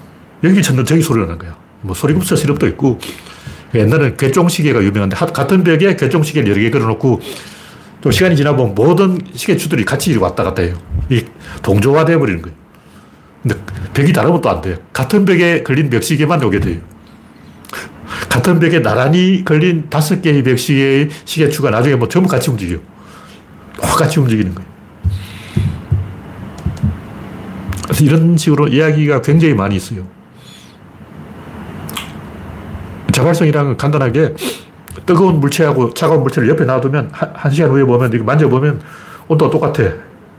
여기 0.44 0.62
쳤는 0.62 0.86
저기 0.86 1.02
소리가 1.02 1.26
나는 1.26 1.38
거야. 1.38 1.56
뭐 1.82 1.94
소리급서 1.94 2.36
시럽도 2.36 2.66
있고 2.68 2.98
옛날에 3.74 4.14
괴종시계가 4.16 4.82
유명한데 4.82 5.16
같은 5.16 5.62
벽에 5.62 5.94
괴종시계를 5.94 6.50
여러 6.50 6.60
개 6.60 6.70
걸어놓고 6.70 7.20
또 8.00 8.10
시간이 8.10 8.34
지나보면 8.34 8.74
모든 8.74 9.18
시계추들이 9.34 9.84
같이 9.84 10.16
왔다 10.16 10.42
갔다 10.42 10.62
해요. 10.62 10.76
이 11.10 11.22
동조화되어 11.62 12.18
버리는 12.18 12.40
거예요. 12.40 12.56
근데 13.42 13.56
벽이 13.92 14.12
다르면 14.12 14.40
또 14.40 14.48
안 14.48 14.60
돼요. 14.62 14.76
같은 14.92 15.26
벽에 15.26 15.62
걸린 15.62 15.90
벽시계만 15.90 16.42
오게 16.42 16.60
돼요. 16.60 16.80
같은 18.28 18.58
벽에 18.58 18.80
나란히 18.80 19.44
걸린 19.44 19.88
다섯 19.90 20.22
개의 20.22 20.42
벽시계의 20.42 21.10
시계추가 21.24 21.70
나중에 21.70 21.96
뭐 21.96 22.08
전부 22.08 22.28
같이 22.28 22.50
움직여요. 22.50 22.78
똑같이 23.76 24.20
움직이는 24.20 24.54
거예요. 24.54 24.70
그래서 27.84 28.04
이런 28.04 28.36
식으로 28.36 28.68
이야기가 28.68 29.20
굉장히 29.22 29.54
많이 29.54 29.76
있어요. 29.76 30.06
자발성이라는 33.12 33.68
건 33.68 33.76
간단하게 33.76 34.34
뜨거운 35.04 35.40
물체하고 35.40 35.92
차가운 35.94 36.22
물체를 36.22 36.48
옆에 36.48 36.64
놔두면 36.64 37.10
한, 37.12 37.50
시간 37.50 37.70
후에 37.70 37.84
보면 37.84 38.12
이거 38.12 38.24
만져보면 38.24 38.80
온도가 39.28 39.50
똑같아. 39.50 39.92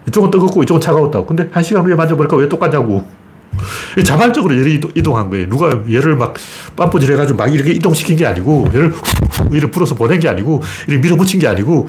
이쪽은 0.07 0.32
뜨겁고 0.32 0.63
이쪽은 0.63 0.82
차가웠다고. 0.82 1.26
근데 1.26 1.47
한 1.51 1.63
시간 1.63 1.86
후에 1.86 1.95
만져보니까 1.95 2.36
왜 2.38 2.49
똑같냐고. 2.49 3.07
자발적으로 4.06 4.58
열이 4.58 4.82
이동한 4.95 5.30
거예요. 5.30 5.47
누가 5.49 5.70
열을 5.89 6.16
막 6.16 6.36
빰뿌질 6.76 7.12
해가지고 7.12 7.38
막 7.38 7.54
이렇게 7.54 7.72
이동시킨 7.72 8.16
게 8.16 8.26
아니고, 8.26 8.70
열을 8.74 8.93
위로 9.51 9.70
불어서 9.72 9.95
보낸 9.95 10.20
게 10.20 10.30
아니고, 10.30 10.62
이렇게 10.88 11.01
밀어붙인 11.01 11.39
게 11.39 11.47
아니고, 11.47 11.88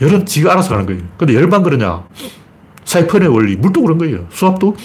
열은 0.00 0.26
지가 0.26 0.52
알아서 0.52 0.70
가는 0.70 0.86
거예요. 0.86 1.02
근데 1.16 1.34
열만 1.34 1.62
그러냐? 1.62 2.04
사이펀의 2.84 3.28
원리, 3.28 3.56
물도 3.56 3.82
그런 3.82 3.98
거예요. 3.98 4.26
수압도 4.30 4.76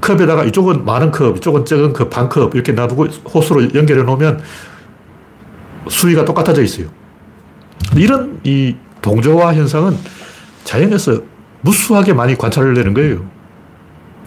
컵에다가 0.00 0.44
이쪽은 0.44 0.84
많은 0.84 1.10
컵, 1.10 1.36
이쪽은 1.36 1.64
적은 1.64 1.92
컵, 1.92 2.10
반 2.10 2.28
컵, 2.28 2.54
이렇게 2.54 2.72
놔두고 2.72 3.06
호스로 3.32 3.62
연결해 3.74 4.02
놓으면 4.02 4.42
수위가 5.88 6.24
똑같아져 6.24 6.62
있어요. 6.62 6.86
이런 7.96 8.40
이 8.44 8.76
동조화 9.02 9.54
현상은 9.54 9.96
자연에서 10.64 11.22
무수하게 11.62 12.12
많이 12.12 12.36
관찰을 12.36 12.74
되는 12.74 12.94
거예요. 12.94 13.24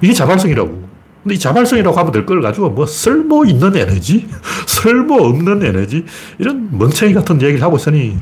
이게 0.03 0.13
자발성이라고. 0.13 0.93
근데 1.23 1.35
이 1.35 1.39
자발성이라고 1.39 1.97
하면 1.97 2.11
될 2.11 2.25
걸 2.25 2.41
가지고 2.41 2.69
뭐 2.69 2.85
쓸모 2.85 3.45
있는 3.45 3.73
에너지? 3.77 4.27
쓸모 4.67 5.15
없는 5.15 5.63
에너지? 5.63 6.03
이런 6.37 6.77
멍청이 6.77 7.13
같은 7.13 7.41
얘기를 7.41 7.63
하고 7.63 7.77
있으니 7.77 8.17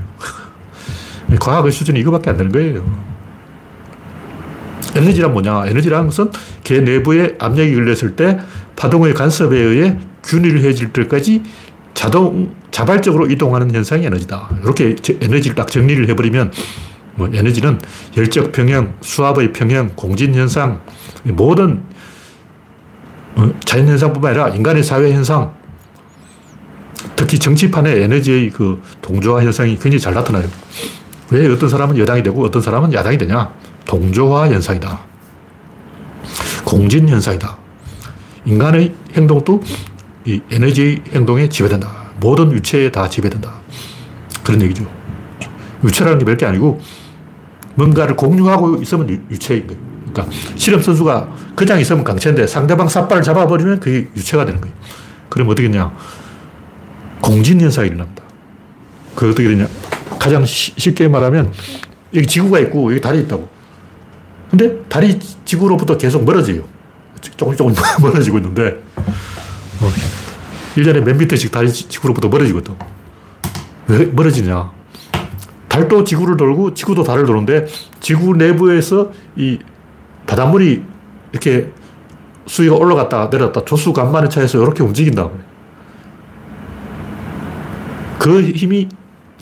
과학의 1.41 1.71
수준이 1.71 1.99
이거밖에 2.01 2.29
안 2.29 2.37
되는 2.37 2.51
거예요. 2.51 2.85
에너지란 4.95 5.33
뭐냐? 5.33 5.65
에너지란 5.67 6.05
것은 6.05 6.29
개 6.63 6.79
내부에 6.81 7.35
압력이 7.39 7.73
걸렸을 7.73 8.15
때 8.15 8.37
파동의 8.75 9.15
간섭에 9.15 9.57
의해 9.57 9.97
균일해질 10.23 10.93
때까지 10.93 11.41
자동, 11.95 12.53
자발적으로 12.69 13.25
이동하는 13.27 13.73
현상이 13.73 14.05
에너지다. 14.05 14.49
이렇게 14.63 14.95
에너지를 15.19 15.55
딱 15.55 15.67
정리를 15.71 16.07
해버리면 16.09 16.51
뭐 17.15 17.29
에너지는 17.33 17.79
열적 18.17 18.51
평형, 18.51 18.93
수압의 19.01 19.53
평형, 19.53 19.91
공진 19.95 20.35
현상, 20.35 20.81
모든 21.23 21.83
어, 23.35 23.49
자연 23.65 23.87
현상뿐만 23.87 24.31
아니라 24.31 24.49
인간의 24.49 24.83
사회 24.83 25.11
현상, 25.13 25.53
특히 27.15 27.39
정치판의 27.39 28.03
에너지의 28.03 28.49
그 28.49 28.81
동조화 29.01 29.43
현상이 29.43 29.73
굉장히 29.75 29.99
잘 29.99 30.13
나타나요. 30.13 30.47
왜 31.29 31.47
어떤 31.47 31.69
사람은 31.69 31.97
여당이 31.97 32.23
되고 32.23 32.43
어떤 32.43 32.61
사람은 32.61 32.93
야당이 32.93 33.17
되냐? 33.17 33.53
동조화 33.85 34.49
현상이다. 34.49 34.99
공진 36.65 37.07
현상이다. 37.07 37.57
인간의 38.45 38.93
행동도 39.13 39.63
이 40.25 40.41
에너지 40.51 41.01
행동에 41.13 41.47
지배된다. 41.47 41.89
모든 42.19 42.51
유체에 42.51 42.91
다 42.91 43.07
지배된다. 43.09 43.53
그런 44.43 44.61
얘기죠. 44.61 44.85
유체라는 45.83 46.19
게 46.19 46.25
몇 46.25 46.37
개 46.37 46.45
아니고 46.45 46.81
뭔가를 47.75 48.15
공유하고 48.15 48.81
있으면 48.81 49.25
유체인 49.31 49.65
거예요. 49.67 49.90
그러니까 50.11 50.35
실험 50.55 50.81
선수가 50.81 51.29
그냥 51.55 51.79
있으면 51.79 52.03
강체인데 52.03 52.47
상대방 52.47 52.87
삿발을 52.87 53.23
잡아버리면 53.23 53.79
그게 53.79 54.07
유체가 54.15 54.45
되는 54.45 54.59
거예요. 54.61 54.75
그럼 55.29 55.49
어떻게 55.49 55.67
냐 55.69 55.91
공진 57.21 57.61
현상이 57.61 57.87
일어납니다. 57.89 58.23
그 59.15 59.29
어떻게 59.29 59.47
되냐? 59.47 59.67
가장 60.19 60.43
쉽게 60.45 61.07
말하면 61.07 61.51
여기 62.13 62.27
지구가 62.27 62.59
있고 62.59 62.91
여기 62.91 63.01
달이 63.01 63.21
있다고. 63.21 63.49
근데 64.49 64.83
달이 64.89 65.19
지구로부터 65.45 65.97
계속 65.97 66.25
멀어져요. 66.25 66.63
조금 67.37 67.55
조금 67.55 67.73
멀어지고 68.01 68.37
있는데 68.39 68.81
어, 68.95 69.91
1년에 70.75 71.01
몇 71.01 71.15
미터씩 71.15 71.51
달이 71.51 71.71
지구로부터 71.71 72.27
멀어지거든. 72.27 72.75
왜 73.87 74.05
멀어지냐? 74.05 74.71
달도 75.67 76.03
지구를 76.03 76.35
돌고 76.35 76.73
지구도 76.73 77.03
달을 77.03 77.25
도는데 77.25 77.65
지구 78.01 78.35
내부에서 78.35 79.11
이 79.37 79.59
바닷물이 80.31 80.81
이렇게 81.33 81.69
수위가 82.47 82.75
올라갔다 82.75 83.27
내렸다 83.29 83.65
조수 83.65 83.91
간만의 83.91 84.29
차에서 84.29 84.61
이렇게 84.61 84.81
움직인다고. 84.81 85.37
그 88.17 88.41
힘이 88.41 88.87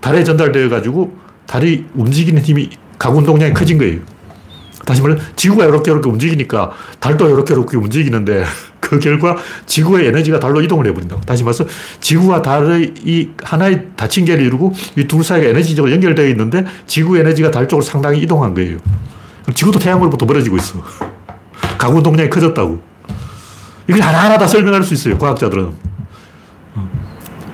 달에 0.01 0.23
전달되어 0.23 0.67
가지고 0.67 1.15
달이 1.45 1.85
움직이는 1.93 2.41
힘이 2.41 2.71
가운동량이 2.97 3.53
커진 3.53 3.77
거예요. 3.77 3.99
다시 4.83 5.03
말해 5.03 5.17
지구가 5.35 5.65
이렇게 5.65 5.91
이렇게 5.91 6.09
움직이니까 6.09 6.71
달도 6.99 7.29
이렇게 7.29 7.53
이렇게 7.53 7.77
움직이는데 7.77 8.45
그 8.81 8.97
결과 8.97 9.37
지구의 9.67 10.07
에너지가 10.07 10.39
달로 10.39 10.59
이동을 10.59 10.87
해버린다고. 10.87 11.21
다시 11.21 11.43
말해서 11.43 11.65
지구와 11.99 12.41
달의 12.41 12.95
이 13.03 13.29
하나의 13.43 13.89
다친계를 13.95 14.43
이루고 14.43 14.73
이 14.97 15.03
둘 15.05 15.23
사이가 15.23 15.49
에너지적으로 15.49 15.93
연결되어 15.93 16.27
있는데 16.29 16.65
지구 16.87 17.15
에너지가 17.15 17.51
달 17.51 17.67
쪽으로 17.67 17.85
상당히 17.85 18.21
이동한 18.21 18.55
거예요. 18.55 18.79
지구도 19.53 19.79
태양으로부터 19.79 20.25
멀어지고 20.25 20.57
있어. 20.57 20.83
가구 21.77 22.01
동량이 22.03 22.29
커졌다고. 22.29 22.81
이걸 23.87 24.01
하나하나 24.01 24.37
다 24.37 24.45
설명할 24.47 24.83
수 24.83 24.93
있어요, 24.93 25.17
과학자들은. 25.17 25.89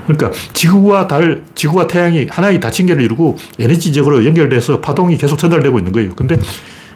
그러니까 0.08 0.32
지구와 0.54 1.08
달, 1.08 1.44
지구와 1.56 1.88
태양이 1.88 2.28
하나의 2.30 2.60
다친계를 2.60 3.02
이루고 3.04 3.38
에너지적으로 3.60 4.24
연결돼서 4.24 4.80
파동이 4.80 5.18
계속 5.18 5.38
전달되고 5.38 5.80
있는 5.80 5.92
거예요. 5.92 6.14
근데 6.16 6.40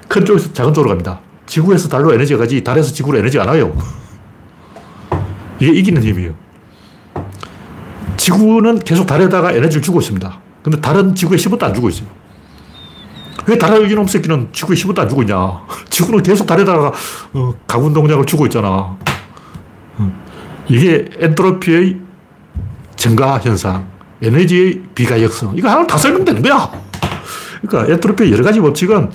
큰 0.08 0.26
쪽에서 0.26 0.54
작은 0.54 0.74
쪽으로 0.74 0.90
갑니다. 0.90 1.20
지구에서 1.48 1.90
달로 1.90 2.14
에너지가 2.14 2.40
가지 2.40 2.64
달에서 2.64 2.94
지구로 2.94 3.18
에너지가 3.18 3.44
안 3.44 3.50
와요. 3.50 3.76
이게 5.60 5.72
이기는 5.72 6.04
힘이에요. 6.04 6.34
지구는 8.18 8.80
계속 8.80 9.08
달에다가 9.08 9.54
에너지를 9.54 9.82
주고 9.82 10.00
있습니다. 10.00 10.40
근데 10.62 10.80
달은 10.80 11.16
지구에 11.16 11.38
10원도 11.38 11.64
안 11.64 11.74
주고 11.74 11.90
있어요. 11.90 12.08
왜 13.50 13.58
달의 13.58 13.90
이놈 13.90 14.06
새끼는 14.06 14.50
지구에 14.52 14.76
10원도 14.76 15.00
안 15.00 15.10
주고 15.10 15.24
있냐? 15.24 15.36
지구는 15.90 16.22
계속 16.22 16.46
달에다가 16.46 16.94
어, 17.34 17.54
가군 17.66 17.94
동력을 17.94 18.24
주고 18.26 18.46
있잖아. 18.46 18.68
어. 18.68 20.24
이게 20.68 21.10
엔트로피의 21.18 21.98
증가 22.96 23.40
현상, 23.40 23.88
에너지의 24.22 24.84
비가역성. 24.94 25.58
이거 25.58 25.68
하나 25.68 25.88
다 25.88 25.98
설명되는 25.98 26.44
거야. 26.44 26.72
그러니까 27.62 27.92
엔트로피의 27.94 28.32
여러 28.32 28.44
가지 28.44 28.60
법칙은 28.60 29.10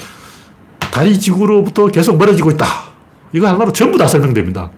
달이 0.80 1.20
지구로부터 1.20 1.86
계속 1.86 2.18
멀어지고 2.18 2.50
있다. 2.50 2.66
이거 3.32 3.46
하나로 3.46 3.72
전부 3.72 3.96
다 3.96 4.08
설명됩니다. 4.08 4.70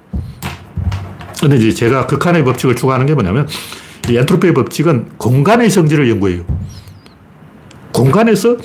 근데 1.40 1.56
이제 1.56 1.72
제가 1.72 2.06
극한의 2.06 2.44
법칙을 2.44 2.76
추구하는 2.76 3.06
게 3.06 3.14
뭐냐면 3.14 3.48
이 4.10 4.16
엔트로피의 4.16 4.52
법칙은 4.52 5.12
공간의 5.16 5.70
성질을 5.70 6.10
연구해요. 6.10 6.44
공간에서 7.92 8.58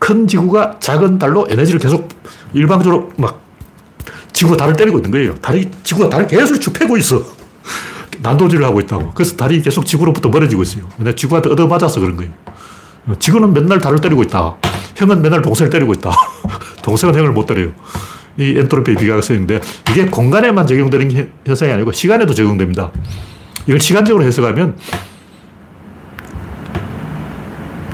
큰 0.00 0.26
지구가 0.26 0.78
작은 0.80 1.18
달로 1.18 1.46
에너지를 1.48 1.78
계속 1.78 2.08
일방적으로 2.52 3.12
막 3.16 3.40
지구가 4.32 4.56
달을 4.56 4.74
때리고 4.74 4.98
있는 4.98 5.10
거예요. 5.12 5.34
달이, 5.36 5.70
지구가 5.84 6.08
달을 6.08 6.26
계속 6.26 6.58
쭉 6.58 6.72
패고 6.72 6.96
있어. 6.96 7.22
난도질을 8.22 8.64
하고 8.64 8.80
있다고. 8.80 9.12
그래서 9.14 9.36
달이 9.36 9.62
계속 9.62 9.86
지구로부터 9.86 10.28
멀어지고 10.30 10.62
있어요. 10.62 10.88
근데 10.96 11.14
지구한테 11.14 11.50
얻어맞아서 11.50 12.00
그런 12.00 12.16
거예요. 12.16 12.32
지구는 13.18 13.52
맨날 13.52 13.78
달을 13.78 14.00
때리고 14.00 14.22
있다. 14.22 14.56
형은 14.96 15.22
맨날 15.22 15.42
동생을 15.42 15.70
때리고 15.70 15.92
있다. 15.92 16.10
동생은 16.82 17.14
형을 17.14 17.32
못 17.32 17.46
때려요. 17.46 17.72
이 18.38 18.58
엔트로피 18.58 18.94
비과학성인데 18.94 19.60
이게 19.90 20.06
공간에만 20.06 20.66
적용되는 20.66 21.30
현상이 21.46 21.72
아니고 21.72 21.92
시간에도 21.92 22.32
적용됩니다. 22.32 22.90
이걸 23.66 23.80
시간적으로 23.80 24.24
해석하면 24.24 24.76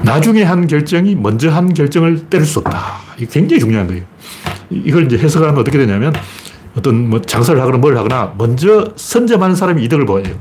나중에 0.07 0.41
한 0.43 0.67
결정이 0.67 1.15
먼저 1.15 1.49
한 1.51 1.73
결정을 1.73 2.29
때릴 2.29 2.45
수 2.45 2.59
없다. 2.59 2.99
이게 3.17 3.27
굉장히 3.29 3.59
중요한 3.59 3.87
거예요. 3.87 4.03
이걸 4.69 5.05
이제 5.05 5.17
해석하면 5.17 5.59
어떻게 5.59 5.77
되냐면 5.77 6.13
어떤 6.77 7.09
뭐 7.09 7.21
장사를 7.21 7.59
하거나 7.59 7.77
뭘 7.77 7.97
하거나 7.97 8.33
먼저 8.37 8.93
선점하는 8.95 9.55
사람이 9.55 9.83
이득을 9.83 10.05
보아요. 10.05 10.33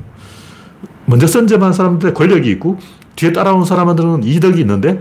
먼저 1.06 1.26
선점한 1.26 1.72
사람들의 1.72 2.14
권력이 2.14 2.48
있고 2.52 2.78
뒤에 3.16 3.32
따라온 3.32 3.64
사람들은 3.64 4.22
이득이 4.22 4.60
있는데 4.60 5.00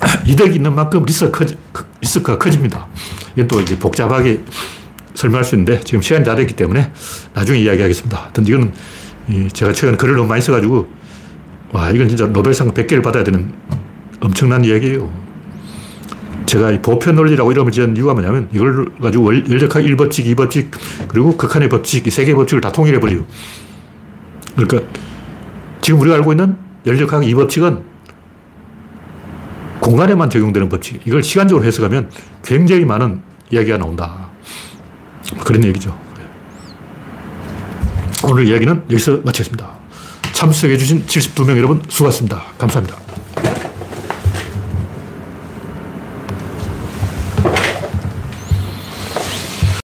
이득이 0.24 0.56
있는 0.56 0.74
만큼 0.74 1.04
리스크가, 1.04 1.38
커지, 1.38 1.56
리스크가 2.00 2.38
커집니다. 2.38 2.86
이건 3.34 3.48
또 3.48 3.60
이제 3.60 3.76
복잡하게 3.76 4.44
설명할 5.14 5.44
수 5.44 5.56
있는데 5.56 5.80
지금 5.80 6.00
시간이 6.00 6.24
다 6.24 6.36
됐기 6.36 6.54
때문에 6.54 6.92
나중에 7.34 7.58
이야기하겠습니다. 7.58 8.30
근 8.32 8.46
이거는 8.46 8.72
제가 9.52 9.72
최근에 9.72 9.96
글을 9.96 10.14
너무 10.14 10.28
많이 10.28 10.40
써가지고 10.42 11.05
와, 11.72 11.90
이건 11.90 12.08
진짜 12.08 12.26
노벨상 12.26 12.70
100개를 12.72 13.02
받아야 13.02 13.24
되는 13.24 13.52
엄청난 14.20 14.64
이야기예요. 14.64 15.10
제가 16.46 16.80
보편 16.80 17.16
논리라고 17.16 17.50
이름을 17.50 17.72
지은 17.72 17.96
이유가 17.96 18.14
뭐냐면 18.14 18.48
이걸 18.52 18.86
가지고 19.00 19.34
열역학 19.34 19.82
1법칙, 19.82 20.36
2법칙, 20.36 20.68
그리고 21.08 21.36
극한의 21.36 21.68
법칙, 21.68 22.06
이 22.06 22.10
세 22.10 22.24
개의 22.24 22.36
법칙을 22.36 22.60
다 22.60 22.70
통일해버려요. 22.70 23.24
그러니까 24.54 24.88
지금 25.80 26.00
우리가 26.00 26.16
알고 26.16 26.32
있는 26.32 26.56
열역학 26.86 27.22
2법칙은 27.22 27.82
공간에만 29.80 30.30
적용되는 30.30 30.68
법칙. 30.68 31.00
이걸 31.04 31.22
시간적으로 31.22 31.64
해석하면 31.66 32.10
굉장히 32.44 32.84
많은 32.84 33.22
이야기가 33.50 33.78
나온다. 33.78 34.28
그런 35.44 35.62
얘기죠. 35.64 35.96
오늘 38.24 38.46
이야기는 38.46 38.84
여기서 38.90 39.20
마치겠습니다. 39.24 39.85
참석해주신 40.36 41.06
72명 41.06 41.56
여러분 41.56 41.82
수고하셨습니다. 41.88 42.44
감사합니다. 42.58 43.05